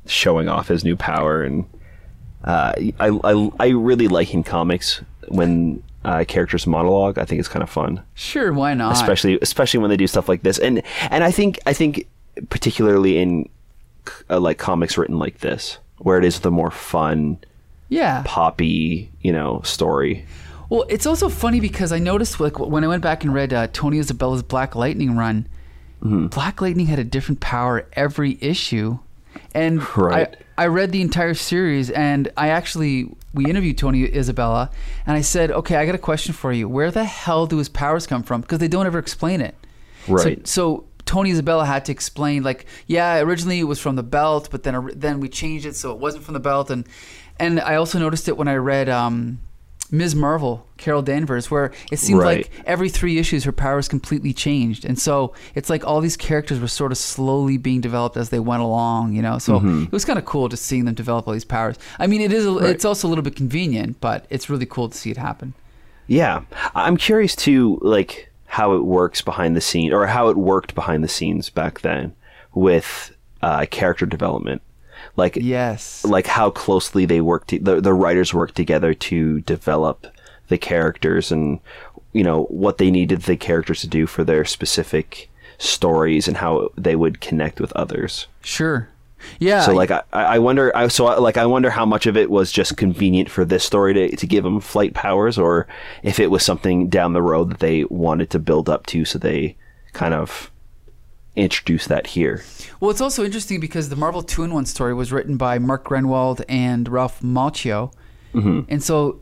[0.06, 1.64] showing off his new power, and
[2.44, 7.18] uh, I, I, I really like in comics when uh, characters monologue.
[7.18, 8.92] I think it's kind of fun, Sure, why not?
[8.92, 10.58] especially especially when they do stuff like this.
[10.58, 12.06] And and I think I think
[12.48, 13.48] particularly in
[14.30, 17.38] uh, like comics written like this, where it is the more fun
[17.88, 18.22] yeah.
[18.26, 20.24] poppy, you know, story.
[20.68, 23.68] Well, it's also funny because I noticed like when I went back and read uh,
[23.72, 25.46] Tony Isabella's Black Lightning run,
[26.02, 26.26] Mm-hmm.
[26.26, 28.98] Black Lightning had a different power every issue,
[29.54, 30.36] and Right.
[30.58, 34.70] I I read the entire series and I actually we interviewed Tony Isabella
[35.06, 36.68] and I said, okay, I got a question for you.
[36.68, 38.40] Where the hell do his powers come from?
[38.40, 39.54] Because they don't ever explain it.
[40.08, 40.46] Right.
[40.46, 44.48] So, so Tony Isabella had to explain, like, yeah, originally it was from the belt,
[44.50, 46.86] but then then we changed it so it wasn't from the belt, and
[47.40, 49.38] and I also noticed it when I read um,
[49.92, 50.14] Ms.
[50.16, 52.38] Marvel, Carol Danvers, where it seemed Right.
[52.38, 56.58] like every three issues her powers completely changed, and so it's like all these characters
[56.58, 59.38] were sort of slowly being developed as they went along, you know.
[59.38, 59.84] So Mm-hmm.
[59.84, 61.76] it was kind of cool just seeing them develop all these powers.
[62.00, 64.88] I mean, it is a, it's also a little bit convenient, but it's really cool
[64.88, 65.54] to see it happen.
[66.08, 66.42] Yeah,
[66.74, 71.04] I'm curious too, like how it works behind the scene, or how it worked behind
[71.04, 72.14] the scenes back then
[72.54, 74.62] with uh, character development.
[75.14, 76.04] Like, Yes.
[76.04, 80.06] like how closely they worked, the the writers worked together to develop
[80.48, 81.60] the characters, and
[82.12, 86.70] you know what they needed the characters to do for their specific stories, and how
[86.78, 88.26] they would connect with others.
[88.42, 88.88] Sure.
[89.38, 89.60] Yeah.
[89.60, 92.30] So like I, I wonder I so I- like I wonder how much of it
[92.30, 95.66] was just convenient for this story to to give them flight powers or
[96.02, 99.18] if it was something down the road that they wanted to build up to so
[99.18, 99.56] they
[99.92, 100.50] kind of
[101.36, 102.42] introduce that here.
[102.80, 105.84] Well, it's also interesting because the Marvel two in one story was written by Mark
[105.84, 107.92] Gruenwald and Ralph Macchio,
[108.34, 108.60] mm-hmm.
[108.68, 109.20] and so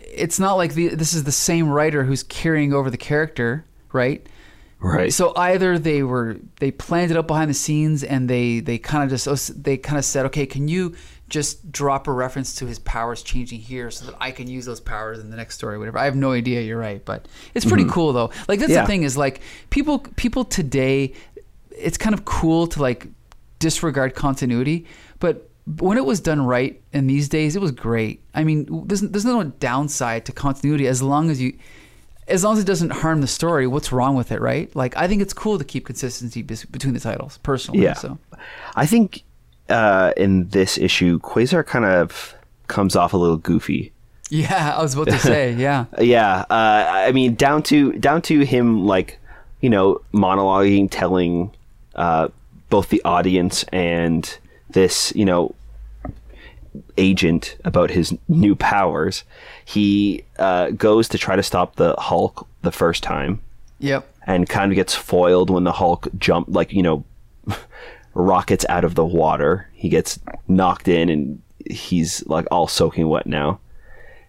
[0.00, 4.26] it's not like the, this is the same writer who's carrying over the character, right?
[4.84, 5.12] Right.
[5.12, 9.02] So either they were they planned it up behind the scenes and they they kind
[9.02, 10.94] of just oh, they kind of said, okay, can you
[11.30, 14.80] just drop a reference to his powers changing here so that I can use those
[14.80, 15.98] powers in the next story, whatever.
[15.98, 16.60] I have no idea.
[16.60, 17.92] You're right, but it's pretty mm-hmm.
[17.92, 18.30] cool though.
[18.46, 18.82] Like that's Yeah.
[18.82, 21.14] the thing is like people people today,
[21.70, 23.08] it's kind of cool to like
[23.58, 24.86] disregard continuity,
[25.18, 28.22] but when it was done right in these days, it was great.
[28.34, 31.56] I mean, there's there's no downside to continuity as long as you
[32.26, 34.74] as long as it doesn't harm the story, what's wrong with it, right?
[34.74, 37.82] Like, I think it's cool to keep consistency between the titles, personally.
[37.82, 37.94] Yeah.
[37.94, 38.18] So,
[38.74, 39.24] I think
[39.68, 42.34] uh, in this issue Quasar kind of
[42.66, 43.92] comes off a little goofy.
[44.30, 48.40] yeah, I was about to say, yeah, Yeah, uh, I mean down to down to
[48.40, 49.18] him like
[49.60, 51.50] you know monologuing, telling
[51.94, 52.28] uh,
[52.70, 54.38] both the audience and
[54.70, 55.54] this you know
[56.96, 59.24] agent about his new powers.
[59.64, 63.40] He uh, goes to try to stop the Hulk the first time
[63.78, 67.04] yep, and kind of gets foiled when the Hulk jump like you know
[68.14, 69.68] rockets out of the water.
[69.74, 73.60] He gets knocked in and he's like all soaking wet now.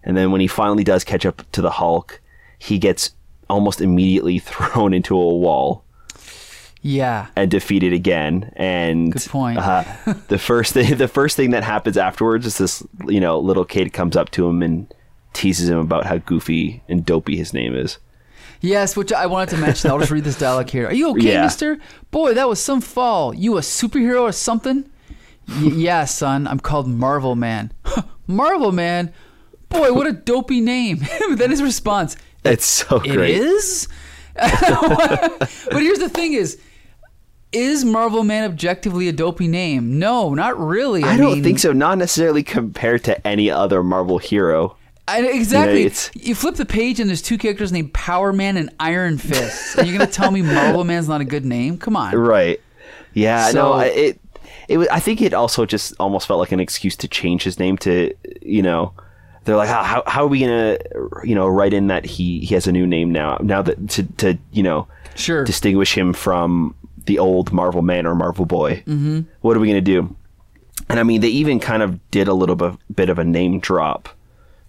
[0.04, 2.20] And then when he finally does catch up to the Hulk,
[2.58, 3.10] he gets
[3.50, 5.84] almost immediately thrown into a wall
[6.86, 8.52] yeah, and defeated again.
[8.56, 9.58] And Good point.
[9.58, 9.82] Uh,
[10.28, 13.92] the first thing, the first thing that happens afterwards is this, you know, little kid
[13.92, 14.92] comes up to him and
[15.32, 17.98] teases him about how goofy and dopey his name is.
[18.60, 18.96] yes.
[18.96, 19.90] Which I wanted to mention.
[19.90, 20.86] I'll just read this dialogue here.
[20.86, 21.42] Are you okay, Yeah.
[21.42, 21.78] Mister?
[22.10, 23.34] Boy, that was some fall.
[23.34, 24.88] You a superhero or something?
[25.48, 26.46] Y- yeah, son.
[26.46, 27.72] I'm called Marvel Man.
[28.26, 29.12] Marvel Man.
[29.68, 31.00] Boy, what a dopey name.
[31.34, 32.16] then his response.
[32.44, 33.34] It's so great.
[33.36, 33.88] is.
[34.36, 35.48] but
[35.82, 36.58] here's the thing: is
[37.52, 39.98] is Marvel Man objectively a dopey name?
[39.98, 41.02] No, not really.
[41.04, 41.72] I, I don't mean, think so.
[41.72, 44.76] Not necessarily compared to any other Marvel hero.
[45.08, 45.80] I, exactly.
[45.82, 49.78] You, it's- flip the page and there's two characters named Power Man and Iron Fist,
[49.78, 51.78] and you're gonna tell me Marvel Man's not a good name?
[51.78, 52.14] Come on.
[52.16, 52.60] Right.
[53.14, 53.50] Yeah.
[53.50, 53.72] So- no.
[53.74, 54.20] I- It.
[54.68, 54.78] It.
[54.78, 57.78] was- I think it also just almost felt like an excuse to change his name
[57.78, 58.92] to, you know,
[59.44, 60.76] they're like, how, how, how are we gonna,
[61.22, 63.38] you know, write in that he he has a new name now?
[63.40, 65.44] Now that to to you know Sure.
[65.44, 66.74] distinguish him from
[67.06, 68.82] the old Marvel Man or Marvel Boy.
[68.86, 69.20] Mm-hmm.
[69.40, 70.14] What are we gonna do?
[70.88, 73.58] And I mean, they even kind of did a little bit, bit of a name
[73.60, 74.08] drop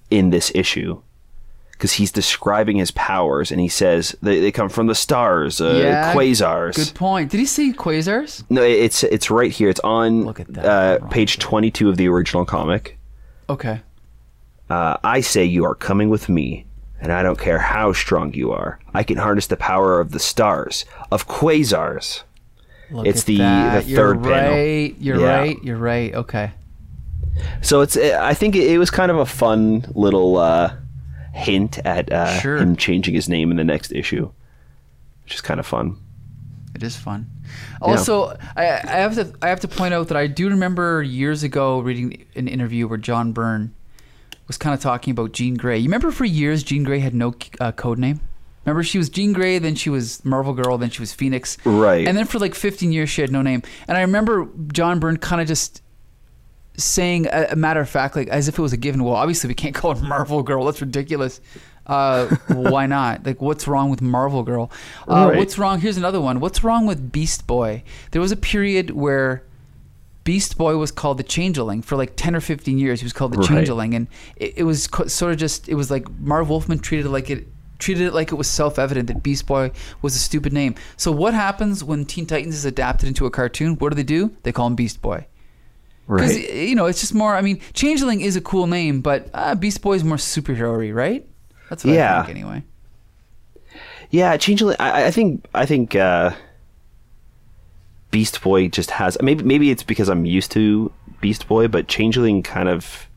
[0.10, 1.02] in this issue
[1.72, 5.80] because he's describing his powers and he says they, they come from the stars, uh,
[5.84, 6.76] Yeah, quasars.
[6.76, 7.30] Good point.
[7.32, 8.44] Did he say quasars?
[8.50, 9.70] No, it's it's right here.
[9.70, 10.66] It's on Look at that.
[10.66, 12.98] Uh, page twenty two of the original comic.
[13.50, 13.82] Okay.
[14.70, 16.66] Uh, I say you are coming with me,
[17.00, 18.80] and I don't care how strong you are.
[18.94, 22.24] I can harness the power of the stars, of quasars.
[22.92, 23.84] Look It's the- that.
[23.84, 24.52] the You're third panel.
[24.52, 24.96] right.
[25.00, 25.38] You're Yeah.
[25.38, 25.58] right.
[25.64, 26.16] You're right.
[26.16, 26.52] Okay.
[27.62, 30.74] So it's I think it, was kind of a fun little uh,
[31.34, 32.58] hint at uh, Sure.
[32.58, 34.32] him changing his name in the next issue,
[35.24, 35.98] which is kind of fun.
[36.74, 37.30] It is fun.
[37.82, 41.44] Also, I, I have to I have to point out that I do remember years
[41.44, 43.74] ago reading an interview where John Byrne
[44.48, 45.78] was kind of talking about Jean Grey.
[45.78, 48.22] You remember for years Jean Grey had no uh, code name.
[48.66, 52.06] Remember she was Jean Grey, then she was Marvel Girl, then she was Phoenix, Right.
[52.06, 53.64] And then for like 15 years she had no name.
[53.88, 55.82] And I remember John Byrne kind of just
[56.76, 59.04] saying a, matter of fact, like as if it was a given.
[59.04, 60.66] Well, obviously we can't call her Marvel Girl.
[60.66, 61.40] That's ridiculous.
[61.86, 63.26] Uh, why not?
[63.26, 64.70] Like, what's wrong with Marvel Girl?
[65.08, 65.38] Uh, Right.
[65.38, 65.80] What's wrong?
[65.80, 66.42] Here's another one.
[66.42, 67.84] What's wrong with Beast Boy?
[68.12, 69.44] There was a period where
[70.28, 73.00] Beast Boy was called the Changeling for like 10 or 15 years.
[73.00, 73.48] He was called the Right.
[73.48, 75.70] Changeling, and it, it was co- sort of just.
[75.70, 77.48] It was like Marv Wolfman treated it like it
[77.80, 80.76] treated it like it was self-evident that Beast Boy was a stupid name.
[80.98, 83.76] So what happens when Teen Titans is adapted into a cartoon?
[83.76, 84.36] What do they do?
[84.44, 85.26] They call him Beast Boy.
[86.10, 86.54] Because Right.
[86.54, 87.34] you know, it's just more.
[87.34, 91.26] I mean, Changeling is a cool name, but uh, Beast Boy is more superhero-y, right?
[91.70, 92.24] That's what I Yeah.
[92.26, 92.64] think, anyway.
[94.10, 94.76] Yeah, Changeling.
[94.80, 95.46] I, I think.
[95.54, 95.96] I think.
[95.96, 96.32] uh
[98.12, 100.92] Beast Boy just has maybe maybe it's because I'm used to
[101.22, 103.08] Beast Boy, but Changeling kind of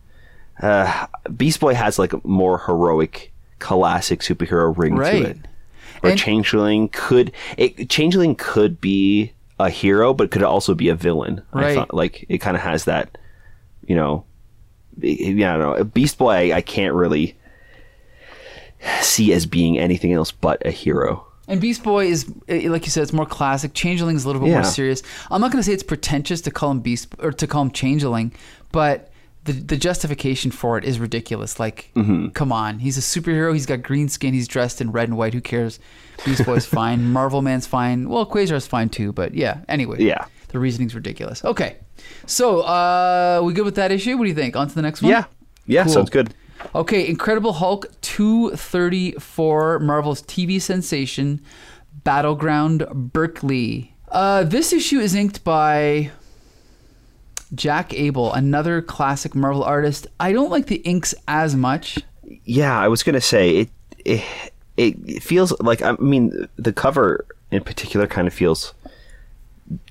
[0.63, 5.23] uh, Beast Boy has like a more heroic, classic superhero ring Right.
[5.23, 5.39] to it.
[6.01, 10.95] Where And- Changeling could it Changeling could be a hero, but could also be a
[10.95, 11.43] villain.
[11.53, 11.75] I Right.
[11.75, 13.17] thought- like it kind of has that,
[13.87, 14.25] you know,
[15.01, 15.85] yeah, I don't know.
[15.85, 17.37] Beast Boy, I, I can't really
[19.03, 21.27] see as being anything else but a hero.
[21.51, 23.75] And Beast Boy is, eh, like you said, it's more classic.
[23.75, 24.61] Changeling is a little bit Yeah.
[24.63, 25.03] more serious.
[25.31, 27.71] I'm not going to say it's pretentious to call him Beast or to call him
[27.73, 28.33] Changeling,
[28.73, 29.09] but
[29.45, 31.59] the the justification for it is ridiculous.
[31.59, 32.29] Like, Mm-hmm.
[32.29, 33.53] come on, he's a superhero.
[33.53, 34.33] He's got green skin.
[34.35, 35.33] He's dressed in red and white.
[35.35, 35.81] Who cares?
[36.25, 37.11] Beast Boy's fine.
[37.13, 38.09] Marvel Man's fine.
[38.09, 39.13] Well, Quasar's fine too.
[39.13, 39.59] But yeah.
[39.69, 39.97] Anyway.
[40.01, 40.27] Yeah.
[40.49, 41.45] The reasoning's ridiculous.
[41.45, 41.77] Okay.
[42.27, 44.17] So, uh, we good with that issue?
[44.19, 44.57] What do you think?
[44.57, 45.11] On to the next one.
[45.11, 45.25] Yeah,
[45.67, 45.93] yeah, Cool.
[45.93, 46.35] sounds good.
[46.75, 51.41] Okay, Incredible Hulk 234, Marvel's TV sensation,
[52.05, 53.95] Battleground Berkeley.
[54.09, 56.11] Uh, this issue is inked by
[57.55, 60.07] Jack Abel, another classic Marvel artist.
[60.19, 61.99] I don't like the inks as much.
[62.45, 63.71] Yeah, I was gonna say it.
[64.05, 64.25] It,
[64.77, 68.73] it feels like I mean the cover in particular kind of feels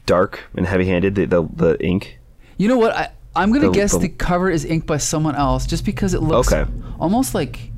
[0.06, 1.16] dark and heavy-handed.
[1.16, 2.20] The the, the ink.
[2.58, 2.96] You know what?
[2.96, 5.86] I, I'm going to The- guess the- the cover is inked by someone else just
[5.86, 6.70] because it looks Okay.
[7.00, 7.72] almost like.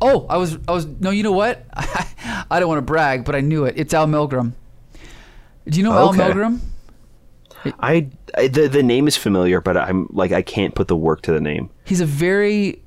[0.00, 1.64] Oh, I was, I was, no, you know what?
[1.74, 3.74] I don't want to brag, but I knew it.
[3.76, 4.52] It's Al Milgrom.
[5.68, 6.58] Do you know Al Milgrom?
[7.78, 11.22] I, I the the name is familiar, but I'm like I can't put the work
[11.22, 11.70] to the name.
[11.84, 12.82] he's a very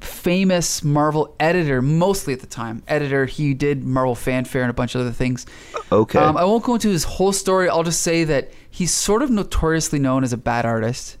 [0.00, 2.82] famous Marvel editor, mostly at the time.
[2.86, 5.46] Editor, he did Marvel Fanfare and a bunch of other things.
[5.90, 6.18] Okay.
[6.20, 7.68] Um, I won't go into his whole story.
[7.68, 11.16] I'll just say that he's sort of notoriously known as a bad artist.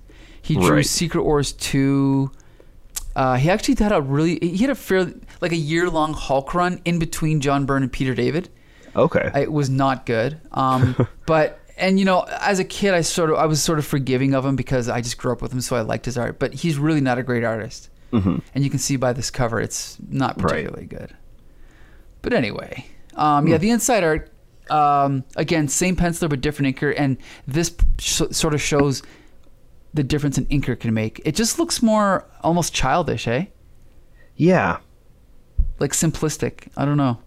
[0.46, 0.86] He drew Right.
[0.86, 2.30] Secret Wars 2.
[3.16, 6.54] Uh, he actually had a really, he had a fairly, like a year long Hulk
[6.54, 8.48] run in between John Byrne and Peter David.
[8.94, 9.30] okay.
[9.34, 10.40] It was not good.
[10.52, 10.94] Um,
[11.26, 14.34] but and you know, as a kid, I sort of I was sort of forgiving
[14.34, 16.38] of him because I just grew up with him, so I liked his art.
[16.38, 18.38] But he's really not a great artist, mm-hmm.
[18.54, 20.48] and you can see by this cover, it's not Right.
[20.48, 21.14] particularly good.
[22.22, 24.30] But anyway, um, yeah, the inside art
[24.70, 29.02] um, again, same penciler but different inker, and this sh- sort of shows
[29.96, 31.20] the difference an inker can make.
[31.24, 33.46] It just looks more almost childish, eh?
[34.36, 34.78] yeah.
[35.78, 36.68] Like simplistic.
[36.76, 37.18] I don't know.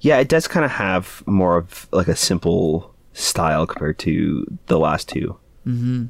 [0.00, 4.78] Yeah, it does kind of have more of like a simple style compared to the
[4.78, 5.38] last two.
[5.64, 6.06] Mm-hmm.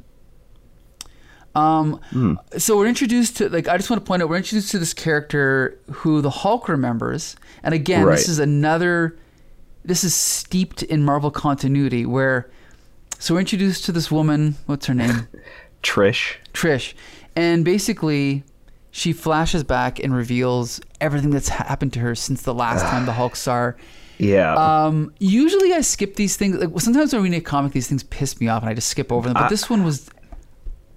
[1.55, 4.79] Um, so we're introduced to like I just want to point out we're introduced to
[4.79, 8.17] this character who the Hulk remembers, and again, Right.
[8.17, 9.17] this is another.
[9.85, 12.49] This is steeped in Marvel continuity where,
[13.19, 14.55] so we're introduced to this woman.
[14.65, 15.27] What's her name?
[15.83, 16.35] Trish.
[16.53, 16.93] Trish,
[17.35, 18.43] and basically,
[18.91, 23.13] she flashes back and reveals everything that's happened to her since the last time the
[23.13, 23.77] Hulk saw her.
[24.17, 24.55] Yeah.
[24.55, 26.55] Um, usually I skip these things.
[26.57, 28.87] Like sometimes when I read a comic, these things piss me off, and I just
[28.87, 29.33] skip over them.
[29.33, 30.09] But I- this one was,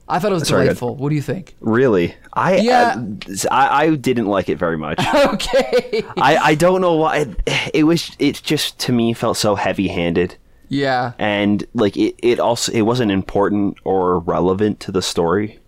[0.09, 0.95] I thought it was Sorry, delightful.
[0.97, 1.55] What do you think?
[1.61, 2.15] really?
[2.33, 2.95] I, Yeah.
[3.51, 5.01] I I didn't like it very much.
[5.15, 6.05] okay.
[6.17, 10.37] I, I don't know why it, it was it just to me felt so heavy-handed
[10.69, 11.13] Yeah.
[11.19, 15.59] and like it, it also it wasn't important or relevant to the story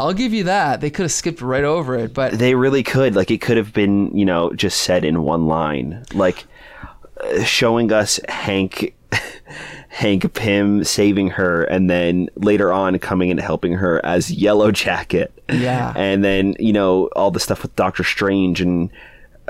[0.00, 0.80] I'll give you that.
[0.80, 3.72] They could have skipped right over it, but they really could like it could have
[3.72, 6.44] been you know just said in one line like
[7.44, 8.94] showing us hank
[9.88, 15.32] hank pym saving her and then later on coming and helping her as yellow jacket
[15.48, 15.92] Yeah.
[15.96, 18.90] and then you know all the stuff with doctor strange and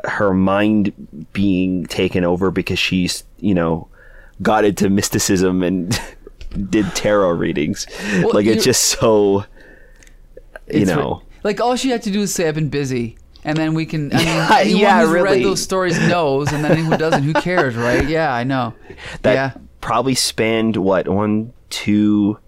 [0.05, 0.93] her mind
[1.35, 3.89] being taken over because she's you know
[4.43, 6.01] got into mysticism and
[6.71, 7.87] did tarot readings
[8.23, 9.45] Well, like it's just so
[10.73, 13.75] you know like all she had to do is say, "I've been busy," and then
[13.75, 14.13] we can.
[14.13, 17.23] I mean, Yeah, anyone yeah, who's read those stories knows, and then anyone who doesn't,
[17.23, 18.07] who cares, right?
[18.09, 18.75] Yeah, I know.
[19.23, 19.53] that yeah.
[19.81, 22.39] probably spanned what one two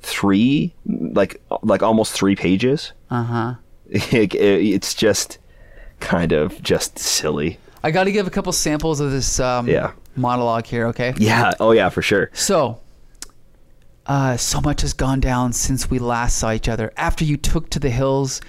[0.00, 3.54] three like like almost three pages Uh huh.
[3.88, 5.38] It- it's just
[6.00, 9.92] kind of just silly I got to give a couple samples of this um, Yeah.
[10.16, 11.14] Monologue here, okay?
[11.18, 12.80] yeah oh yeah for sure So,
[14.06, 16.92] uh, so much has gone down since we last saw each other.
[16.96, 18.40] After you took to the hills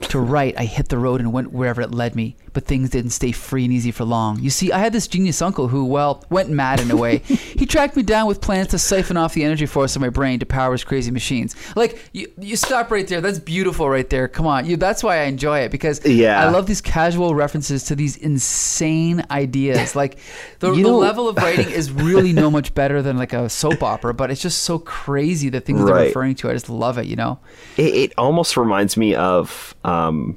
[0.00, 3.10] to write, I hit the road and went wherever it led me, but things didn't
[3.10, 4.38] stay free and easy for long.
[4.40, 7.18] You see, I had this genius uncle who, well, went mad in a way.
[7.18, 10.38] he tracked me down with plans to siphon off the energy force of my brain
[10.40, 11.54] to power his crazy machines.
[11.76, 13.20] Like, you, you stop right there.
[13.20, 14.28] That's beautiful right there.
[14.28, 14.66] Come on.
[14.66, 16.44] You, that's why I enjoy it because Yeah.
[16.44, 19.94] I love these casual references to these insane ideas.
[19.98, 20.18] Like,
[20.60, 24.14] the, the level of writing is really no much better than like a soap opera,
[24.14, 26.50] but it's just so crazy the things they're referring to.
[26.50, 27.40] I just love it, you know?
[27.76, 30.36] It, it almost reminds me of um,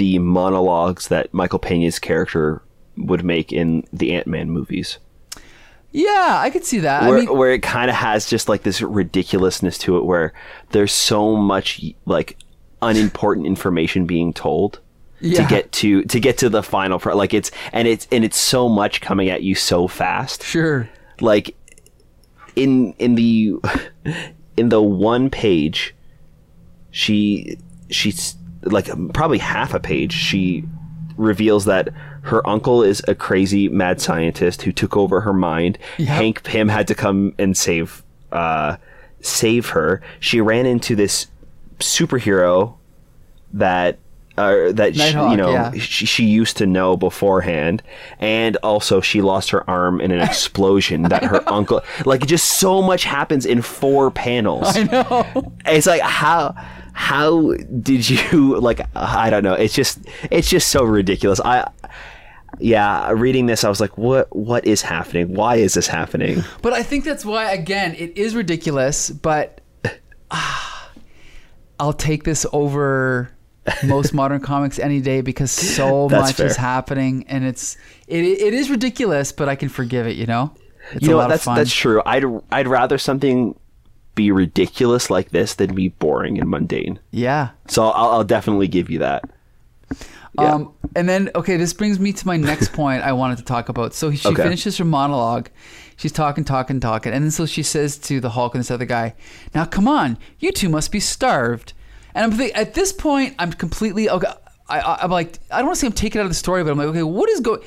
[0.00, 2.62] the monologues that Michael Pena's character
[2.96, 4.96] would make in the Ant Man movies,
[5.92, 7.02] Yeah, I could see that.
[7.02, 10.32] where I mean, where it kind of has just like this ridiculousness to it, where
[10.70, 12.38] there's so much like
[12.80, 14.80] unimportant information being told.
[15.20, 15.42] Yeah.
[15.42, 18.38] To get to to get to the final pro like it's and it's and it's
[18.38, 20.88] so much coming at you so fast sure.
[21.20, 21.54] like
[22.56, 23.56] in in the
[24.56, 25.94] in the one page
[26.90, 27.58] she
[27.90, 30.64] she's like probably half a page she
[31.16, 31.88] reveals that
[32.22, 36.08] her uncle is a crazy mad scientist who took over her mind Yep.
[36.08, 38.02] hank pym had to come and save
[38.32, 38.76] uh
[39.20, 41.26] save her she ran into this
[41.78, 42.74] superhero
[43.52, 43.98] that
[44.38, 45.72] uh, that she, you know yeah.
[45.72, 47.82] she, she used to know beforehand
[48.20, 52.80] and also she lost her arm in an explosion that her uncle like just so
[52.80, 55.52] much happens in four panels I know.
[55.66, 56.54] it's like how
[56.92, 59.98] how did you like i don't know it's just
[60.30, 61.68] it's just so ridiculous i
[62.58, 66.72] yeah reading this i was like what what is happening why is this happening But
[66.72, 69.60] I think that's why, again, it is ridiculous, but
[70.30, 70.90] ah,
[71.78, 73.30] I'll take this over
[73.84, 76.46] most modern comics any day because so much fair.
[76.46, 77.76] is happening and it's
[78.08, 80.52] it, it is ridiculous, but I can forgive it, you know?
[80.92, 81.56] It's you a know that's of fun.
[81.56, 83.54] that's true i'd i'd rather something
[84.14, 87.50] be ridiculous like this than be boring and mundane yeah.
[87.68, 89.24] so i'll, I'll definitely give you that
[90.38, 90.54] Yeah.
[90.54, 93.68] Um, and then, okay, this brings me to my next point I wanted to talk
[93.68, 93.94] about.
[93.94, 94.42] So she Okay.
[94.42, 95.50] finishes her monologue.
[95.96, 97.12] She's talking, talking, talking.
[97.12, 99.14] And then so she says to the Hulk and this other guy,
[99.54, 101.72] Now, come on, you two must be starved.
[102.14, 104.28] And I'm think, at this point, I'm completely, okay,
[104.68, 106.62] I, I, I'm like, I don't want to say I'm taken out of the story,
[106.64, 107.60] but I'm like, okay, what is going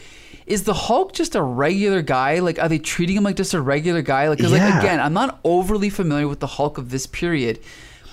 [0.46, 2.40] is the Hulk just a regular guy?
[2.40, 4.28] Like, are they treating him like just a regular guy?
[4.30, 4.80] Like, 'cause, like Yeah.
[4.80, 7.60] again, I'm not overly familiar with the Hulk of this period,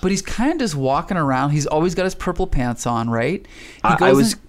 [0.01, 1.51] but he's kind of just walking around.
[1.51, 3.45] He's always got his purple pants on, right?
[3.83, 4.39] I, I was in-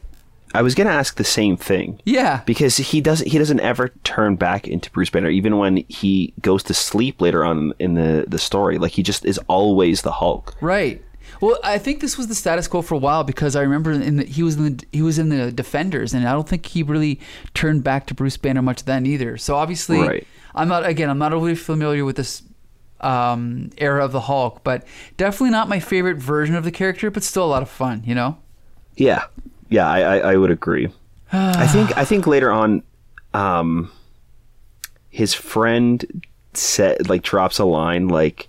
[0.54, 2.42] i was gonna ask the same thing yeah.
[2.44, 6.62] because he doesn't he doesn't ever turn back into Bruce Banner even when he goes
[6.64, 10.54] to sleep later on in the the story like he just is always the Hulk
[10.60, 11.02] Right.
[11.43, 14.16] Well, I think this was the status quo for a while because I remember in
[14.18, 16.84] the, he was in the he was in the Defenders, and I don't think he
[16.84, 17.18] really
[17.53, 19.36] turned back to Bruce Banner much then either.
[19.36, 20.26] So obviously, Right.
[20.55, 22.45] I'm not again I'm not overly familiar with this
[23.01, 24.86] um, era of the Hulk, but
[25.16, 28.03] definitely not my favorite version of the character, but still a lot of fun.
[28.07, 28.38] You know.
[28.97, 29.24] yeah
[29.68, 30.93] yeah I I, I would agree
[31.32, 32.84] I think I think later on
[33.34, 33.90] um
[35.11, 36.24] his friend
[36.55, 38.49] said like drops a line like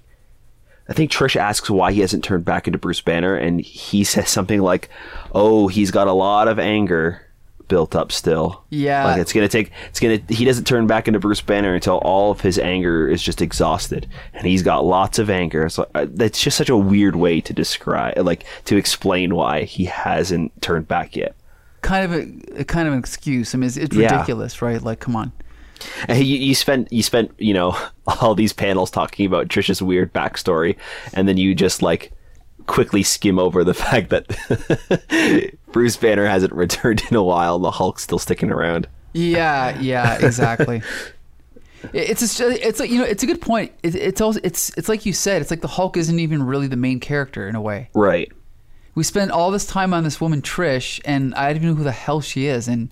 [0.89, 4.29] I think Trish asks why he hasn't turned back into Bruce Banner and he says
[4.29, 4.89] something like
[5.33, 7.21] oh he's got a lot of anger
[7.69, 9.05] built up still Yeah.
[9.05, 12.29] like it's gonna take it's gonna he doesn't turn back into bruce banner until all
[12.29, 16.41] of his anger is just exhausted and he's got lots of anger so uh, that's
[16.43, 21.15] just such a weird way to describe like to explain why he hasn't turned back
[21.15, 21.35] yet
[21.81, 23.53] Kind of a, a kind of an excuse.
[23.53, 24.13] I mean, it's, it's Yeah.
[24.13, 24.81] ridiculous, right?
[24.81, 25.33] Like, come on.
[26.07, 27.77] And you, you spent you spent you know
[28.21, 30.75] all these panels talking about trisha's weird backstory
[31.13, 32.11] and then you just like
[32.67, 37.71] quickly skim over the fact that bruce banner hasn't returned in a while and the
[37.71, 40.81] hulk's still sticking around Yeah, yeah, exactly.
[41.93, 43.73] It's just, it's like you know it's a good point.
[43.83, 45.41] It, it's also it's it's like you said.
[45.41, 47.89] It's like the Hulk isn't even really the main character in a way.
[47.93, 48.31] right
[48.95, 51.83] We spent all this time on this woman Trish, and I don't even know who
[51.83, 52.89] the hell she is, and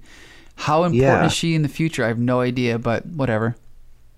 [0.61, 1.25] how important Yeah.
[1.25, 2.03] is she in the future?
[2.05, 3.55] I have no idea, but whatever.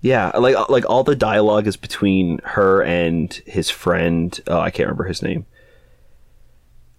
[0.00, 4.38] Yeah, like like all the dialogue is between her and his friend.
[4.46, 5.46] Oh, I can't remember his name.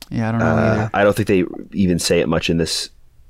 [0.09, 0.89] Yeah, I don't know Uh, either.
[0.93, 1.43] I don't think they
[1.73, 2.89] even say it much in this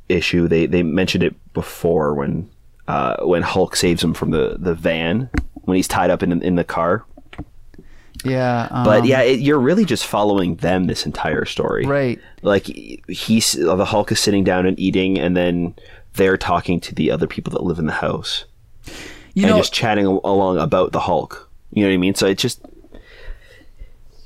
[0.10, 0.48] issue.
[0.48, 2.50] They they mentioned it before when
[2.88, 5.30] uh, when Hulk saves him from the, the van
[5.64, 7.04] when he's tied up in in the car.
[8.24, 11.86] Yeah, um, But yeah, it, you're really just following them this entire story.
[11.86, 12.20] right.
[12.42, 12.66] Like
[13.10, 15.76] he's the Hulk is sitting down and eating, and then
[16.16, 18.46] they're talking to the other people that live in the house.
[19.34, 21.50] You and know, just chatting along about the Hulk.
[21.72, 22.16] You know what I mean?
[22.16, 22.62] So it just,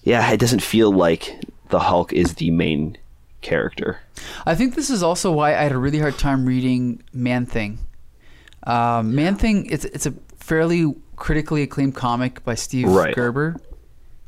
[0.03, 1.35] yeah, it doesn't feel like
[1.69, 2.97] the Hulk is the main
[3.41, 3.99] character.
[4.45, 7.79] I think this is also why I had a really hard time reading Man Thing.
[8.63, 13.15] Um, Man Thing, it's it's a fairly critically acclaimed comic by Steve Right.
[13.15, 13.55] Gerber,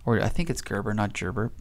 [0.06, 1.52] or I think it's Gerber, not Gerber.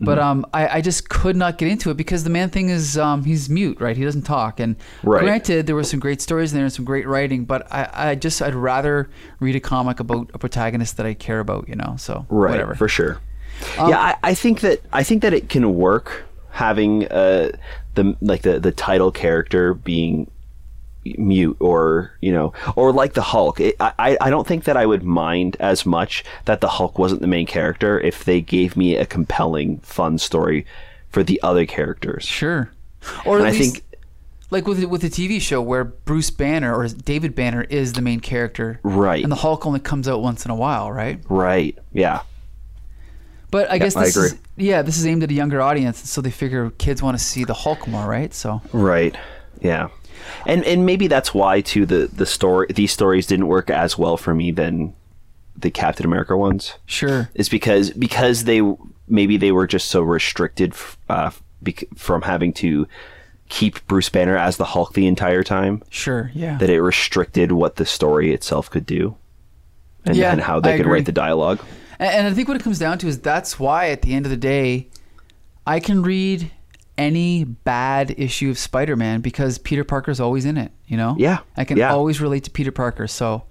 [0.00, 2.98] But um, I, I just could not get into it because the man thing is
[2.98, 3.96] um, he's mute, right?
[3.96, 4.60] He doesn't talk.
[4.60, 5.22] And Right.
[5.22, 8.14] granted, there were some great stories in there and some great writing, but I, I
[8.16, 9.08] just I'd rather
[9.40, 11.94] read a comic about a protagonist that I care about, you know.
[11.98, 12.74] So right whatever.
[12.74, 13.20] for sure
[13.78, 17.50] Um, yeah I, I think that i think that it can work having uh
[17.94, 20.28] the like the the title character being
[21.18, 24.86] mute or you know or like the hulk it, i i don't think that i
[24.86, 28.96] would mind as much that the hulk wasn't the main character if they gave me
[28.96, 30.64] a compelling fun story
[31.10, 32.70] for the other characters Sure.
[33.26, 33.84] Or and at i least, think
[34.50, 38.20] like with with the TV show where Bruce Banner or David Banner is the main
[38.20, 39.22] character, Right.
[39.22, 41.18] And the Hulk only comes out once in a while, right?
[41.28, 42.22] right yeah
[43.50, 46.20] But I guess I this is yeah, this is aimed at a younger audience, so
[46.20, 48.32] they figure kids want to see the Hulk more, right?
[48.32, 49.16] So Right.
[49.60, 49.88] Yeah.
[50.46, 54.16] And and maybe that's why too the the story these stories didn't work as well
[54.16, 54.94] for me than
[55.56, 56.74] the Captain America ones.
[56.86, 58.60] sure, Is because because they
[59.08, 60.74] maybe they were just so restricted
[61.08, 61.30] uh,
[61.62, 62.86] bec- from having to
[63.48, 67.76] keep Bruce Banner as the Hulk the entire time sure, yeah, that it restricted what
[67.76, 69.16] the story itself could do.
[70.06, 70.94] And, Yeah, and how they I could agree.
[70.98, 71.60] write the dialogue.
[71.98, 74.30] And I think what it comes down to is that's why at the end of
[74.30, 74.88] the day,
[75.66, 76.50] I can read
[76.96, 80.70] any bad issue of Spider-Man because Peter Parker's always in it.
[80.86, 81.92] You know, Yeah, I can yeah.
[81.92, 83.06] always relate to Peter Parker.
[83.08, 83.44] So,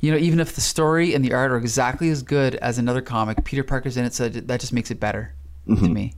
[0.00, 3.00] you know, even if the story and the art are exactly as good as another
[3.00, 5.34] comic, Peter Parker's in it, so that just makes it better
[5.68, 5.84] Mm-hmm.
[5.86, 6.12] to me.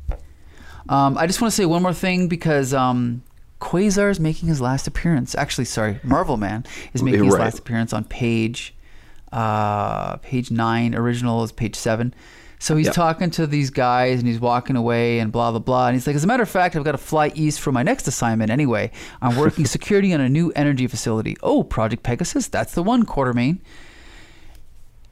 [0.88, 3.22] Um, I just want to say one more thing because um,
[3.60, 5.34] Quasar is making his last appearance.
[5.36, 8.74] Actually, sorry, Marvel Man is making his last appearance on page
[9.32, 10.94] uh, page nine.
[10.94, 12.14] Original is page seven.
[12.58, 12.94] So he's Yep.
[12.94, 15.88] talking to these guys and he's walking away and blah blah blah.
[15.88, 17.82] And he's like, as a matter of fact, I've got to fly east for my
[17.82, 18.90] next assignment anyway.
[19.20, 21.36] I'm working security on a new energy facility.
[21.42, 23.58] Oh, Project Pegasus, that's the one, Quartermain.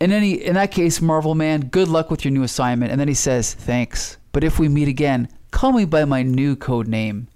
[0.00, 2.90] In any in that case, Marvel Man, good luck with your new assignment.
[2.92, 4.16] And then he says, Thanks.
[4.32, 7.28] But if we meet again, call me by my new code name.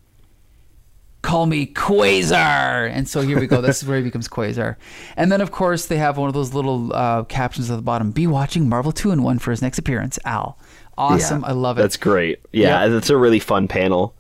[1.29, 2.91] Call me Quasar.
[2.91, 3.61] And so here we go.
[3.61, 4.77] This is where he becomes Quasar.
[5.15, 8.13] And then of course they have one of those little uh, captions at the bottom.
[8.13, 10.19] Be watching Marvel 2 in 1 for his next appearance.
[10.25, 10.59] Al.
[10.97, 11.43] Awesome.
[11.43, 11.83] Yeah, I love it.
[11.83, 12.41] That's great.
[12.53, 12.93] Yeah, Yep.
[12.93, 14.15] that's a really fun panel.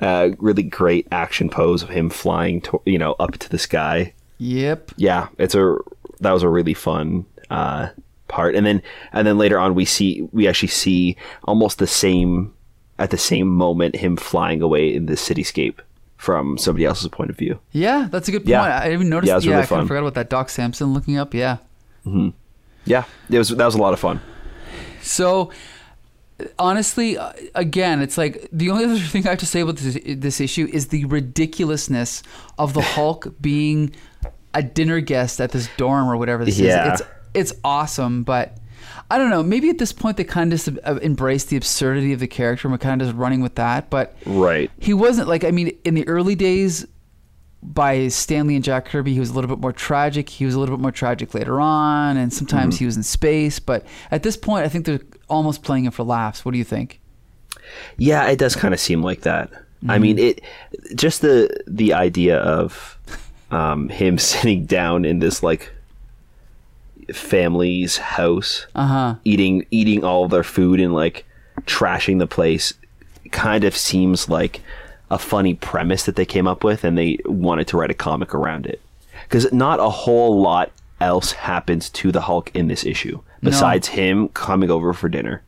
[0.00, 4.14] Uh, really great action pose of him flying, to, you know, up to the sky.
[4.38, 4.92] Yep.
[4.96, 5.76] Yeah, it's a
[6.20, 7.88] that was a really fun uh,
[8.28, 8.54] part.
[8.54, 8.80] And then
[9.12, 12.54] and then later on, we see we actually see almost the same
[12.98, 15.80] at the same moment him flying away in the cityscape
[16.16, 17.58] from somebody else's point of view.
[17.72, 18.48] Yeah, that's a good point.
[18.50, 18.62] Yeah.
[18.62, 19.28] I didn't even notice.
[19.28, 19.80] Yeah, it was yeah, really I kind fun.
[19.80, 20.30] of forgot about that.
[20.30, 21.34] Doc Samson looking up.
[21.34, 21.58] Yeah.
[22.84, 24.20] Yeah, it was that was a lot of fun.
[25.02, 25.50] So,
[26.58, 29.98] honestly, uh, again, it's like the only other thing I have to say about this,
[30.16, 32.22] this issue is the ridiculousness
[32.58, 33.94] of the Hulk being
[34.54, 36.94] a dinner guest at this dorm or whatever this Yeah.
[36.94, 37.00] is.
[37.00, 38.56] It's it's awesome, but
[39.10, 39.42] I don't know.
[39.42, 42.66] Maybe at this point they kind of just uh, embraced the absurdity of the character
[42.66, 43.88] and we're kind of just running with that.
[43.88, 44.70] But Right.
[44.80, 46.86] he wasn't like I mean, in the early days.
[47.62, 50.28] By Stan Lee and Jack Kirby, he was a little bit more tragic.
[50.28, 53.58] He was a little bit more tragic later on, and sometimes he was in space.
[53.58, 56.44] But at this point, I think they're almost playing it for laughs.
[56.44, 57.00] What do you think?
[57.96, 59.50] Yeah, it does kind of seem like that.
[59.50, 59.90] Mm-hmm.
[59.90, 60.42] I mean, it
[60.94, 62.98] just the the idea of
[63.50, 65.72] um, him sitting down in this like
[67.12, 69.14] family's house, Uh huh.
[69.24, 71.24] eating eating all of their food and like
[71.62, 72.72] trashing the place,
[73.32, 74.60] kind of seems like
[75.10, 78.34] a funny premise that they came up with, and they wanted to write a comic
[78.34, 78.80] around it.
[79.22, 84.28] Because not a whole lot else happens to the Hulk in this issue besides him
[84.30, 85.42] coming over for dinner.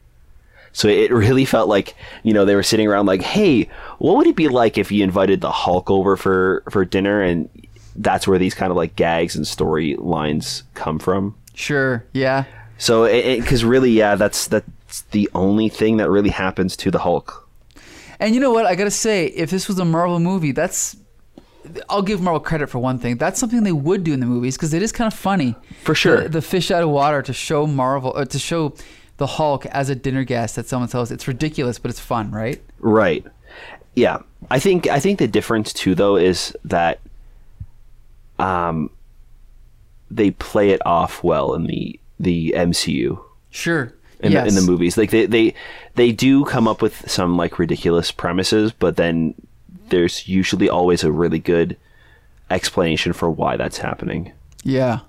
[0.72, 4.26] So it really felt like you know they were sitting around like, hey, what would
[4.26, 7.22] it be like if you invited the Hulk over for for dinner?
[7.22, 7.48] And
[7.96, 11.34] that's where these kind of like gags and storylines come from.
[11.58, 12.04] Sure.
[12.12, 12.44] Yeah.
[12.78, 17.48] So because really, yeah, that's that's the only thing that really happens to the Hulk.
[18.20, 18.64] And you know what?
[18.64, 20.96] I gotta say, if this was a Marvel movie, that's
[21.90, 23.16] I'll give Marvel credit for one thing.
[23.16, 25.56] That's something they would do in the movies because it is kind of funny.
[25.82, 26.22] For sure.
[26.22, 28.74] The, the fish out of water to show Marvel uh, to show
[29.16, 31.10] the Hulk as a dinner guest at someone's house.
[31.10, 32.62] It's ridiculous, but it's fun, right?
[32.78, 33.26] Right.
[33.96, 34.18] Yeah.
[34.48, 37.00] I think I think the difference too though is that
[38.38, 38.90] um
[40.10, 43.22] they play it off well in the the MCU.
[43.50, 43.92] Sure.
[44.20, 44.42] in, yes.
[44.42, 44.96] the, in the movies.
[44.96, 45.54] Like they, they
[45.94, 49.34] they do come up with some like ridiculous premises, but then
[49.88, 51.76] there's usually always a really good
[52.50, 54.32] explanation for why that's happening.
[54.64, 55.00] Yeah.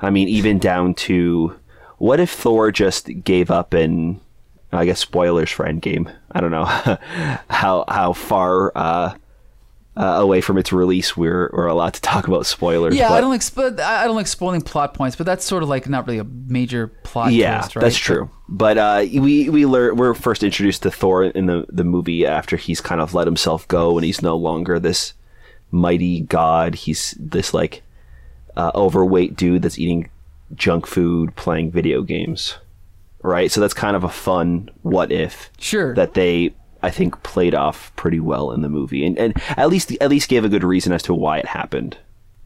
[0.00, 1.58] I mean, even down to
[1.98, 4.20] what if Thor just gave up and
[4.72, 6.12] I guess spoilers for Endgame.
[6.32, 6.64] I don't know
[7.50, 9.14] how how far uh,
[9.98, 12.94] uh, away from its release, we're we're allowed to talk about spoilers.
[12.94, 15.62] Yeah, but- I don't like sp- I don't like spoiling plot points, but that's sort
[15.64, 17.82] of like not really a major plot yeah, twist, right?
[17.82, 18.30] that's true.
[18.48, 22.56] But uh, we we learn we're first introduced to Thor in the the movie after
[22.56, 25.14] he's kind of let himself go and he's no longer this
[25.72, 26.76] mighty god.
[26.76, 27.82] He's this like
[28.56, 30.08] uh, overweight dude that's eating
[30.54, 32.56] junk food, playing video games.
[33.20, 35.92] Right, so that's kind of a fun what if Sure.
[35.96, 39.92] that they I think played off pretty well in the movie, and, and at least
[40.00, 41.98] at least gave a good reason as to why it happened.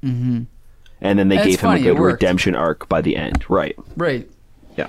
[0.03, 0.43] Mm-hmm.
[1.01, 3.45] And then they And gave him funny, a good redemption arc by the end.
[3.49, 3.77] Right.
[3.97, 4.29] right.
[4.77, 4.89] Yeah.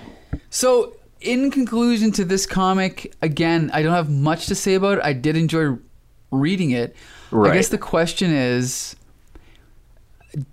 [0.50, 5.04] So, in conclusion to this comic, again, I don't have much to say about it.
[5.04, 5.78] I did enjoy
[6.32, 6.96] reading it.
[7.32, 8.96] I guess the question is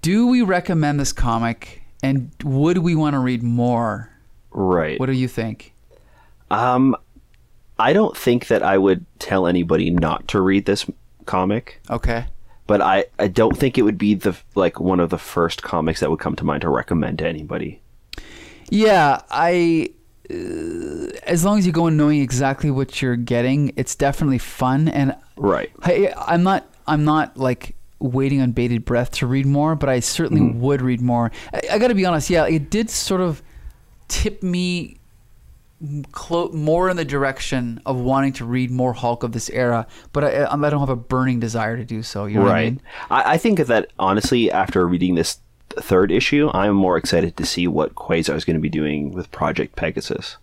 [0.02, 4.10] do we recommend this comic and would we want to read more?
[4.50, 4.98] Right.
[4.98, 5.74] What do you think?
[6.50, 6.96] Um,
[7.80, 10.86] I don't think that I would tell anybody not to read this
[11.26, 12.26] comic, Okay.
[12.66, 16.00] but I, I don't think it would be the like one of the first comics
[16.00, 17.80] that would come to mind to recommend to anybody.
[18.68, 19.90] Yeah, I.
[20.30, 24.86] Uh, as long as you go in knowing exactly what you're getting, it's definitely fun.
[24.88, 25.70] And Right.
[25.82, 26.68] I, I'm not.
[26.86, 30.60] I'm not like waiting on bated breath to read more, but I certainly Mm-hmm.
[30.60, 31.32] would read more.
[31.52, 32.30] I, I got to be honest.
[32.30, 33.42] Yeah, it did sort of
[34.06, 34.99] tip me
[36.12, 40.24] clo- more in the direction of wanting to read more Hulk of this era, but
[40.24, 42.26] I, I don't have a burning desire to do so.
[42.26, 42.72] You know what I right.
[42.72, 42.82] mean?
[43.10, 45.38] I, I think that honestly, after reading this
[45.70, 49.30] third issue, I'm more excited to see what Quasar is going to be doing with
[49.30, 50.36] Project Pegasus.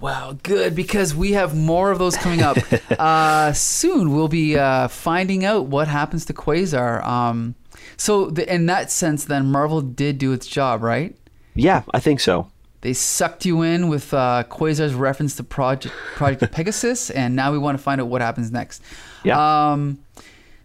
[0.00, 2.56] Well, good because we have more of those coming up.
[2.98, 7.04] uh, soon we'll be uh, finding out what happens to Quasar.
[7.04, 7.54] Um,
[7.96, 11.16] so, the, in that sense, then Marvel did do its job, right?
[11.54, 12.50] Yeah, I think so.
[12.80, 17.58] They sucked you in with uh, Quasar's reference to Project Project Pegasus, and now we
[17.58, 18.82] want to find out what happens next.
[19.24, 19.70] Yeah.
[19.72, 19.98] Um,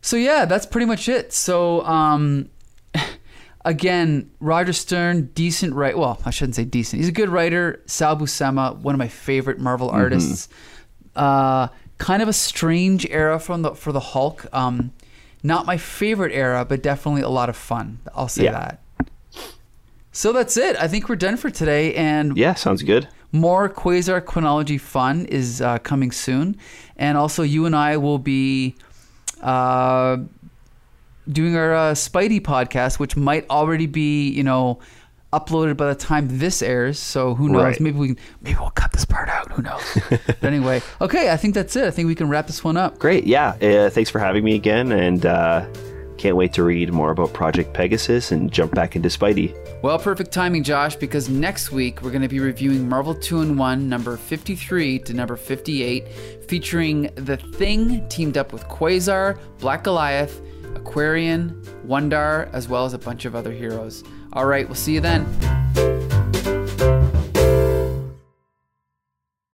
[0.01, 1.33] so yeah, that's pretty much it.
[1.33, 2.49] So um,
[3.65, 5.97] again, Roger Stern, decent writer.
[5.97, 6.99] Well, I shouldn't say decent.
[6.99, 7.81] He's a good writer.
[7.85, 10.49] Sal Buscema, one of my favorite Marvel artists.
[11.15, 14.45] Uh, kind of a strange era from the for the Hulk.
[14.53, 14.91] Um,
[15.41, 17.99] not my favorite era, but definitely a lot of fun.
[18.15, 18.51] I'll say Yeah.
[18.51, 18.79] that.
[20.15, 20.75] So that's it.
[20.79, 23.07] I think we're done for today, and Yeah, sounds good.
[23.31, 26.55] more Quasar Chronology fun is uh, coming soon,
[26.97, 28.75] and also you and I will be
[29.41, 30.17] uh,
[31.27, 34.79] doing our uh, Spidey podcast, which might already be you know
[35.33, 36.99] uploaded by the time this airs.
[36.99, 37.63] So who knows?
[37.63, 37.79] Right.
[37.79, 39.51] Maybe we can, maybe we'll cut this part out.
[39.53, 39.81] Who knows?
[40.09, 41.31] but anyway, okay.
[41.31, 41.85] I think that's it.
[41.85, 42.99] I think we can wrap this one up.
[42.99, 43.25] Great.
[43.25, 43.55] Yeah.
[43.59, 45.65] Uh, thanks for having me again, and uh,
[46.23, 49.53] can't wait to read more about Project Pegasus and jump back into Spidey.
[49.81, 53.57] Well, perfect timing, Josh, because next week we're going to be reviewing Marvel 2 in
[53.57, 56.07] 1, number 53 to number 58,
[56.47, 60.39] featuring The Thing teamed up with Quasar, Black Goliath,
[60.75, 64.05] Aquarian, Wundarr, as well as a bunch of other heroes.
[64.31, 65.62] All right, we'll see you then.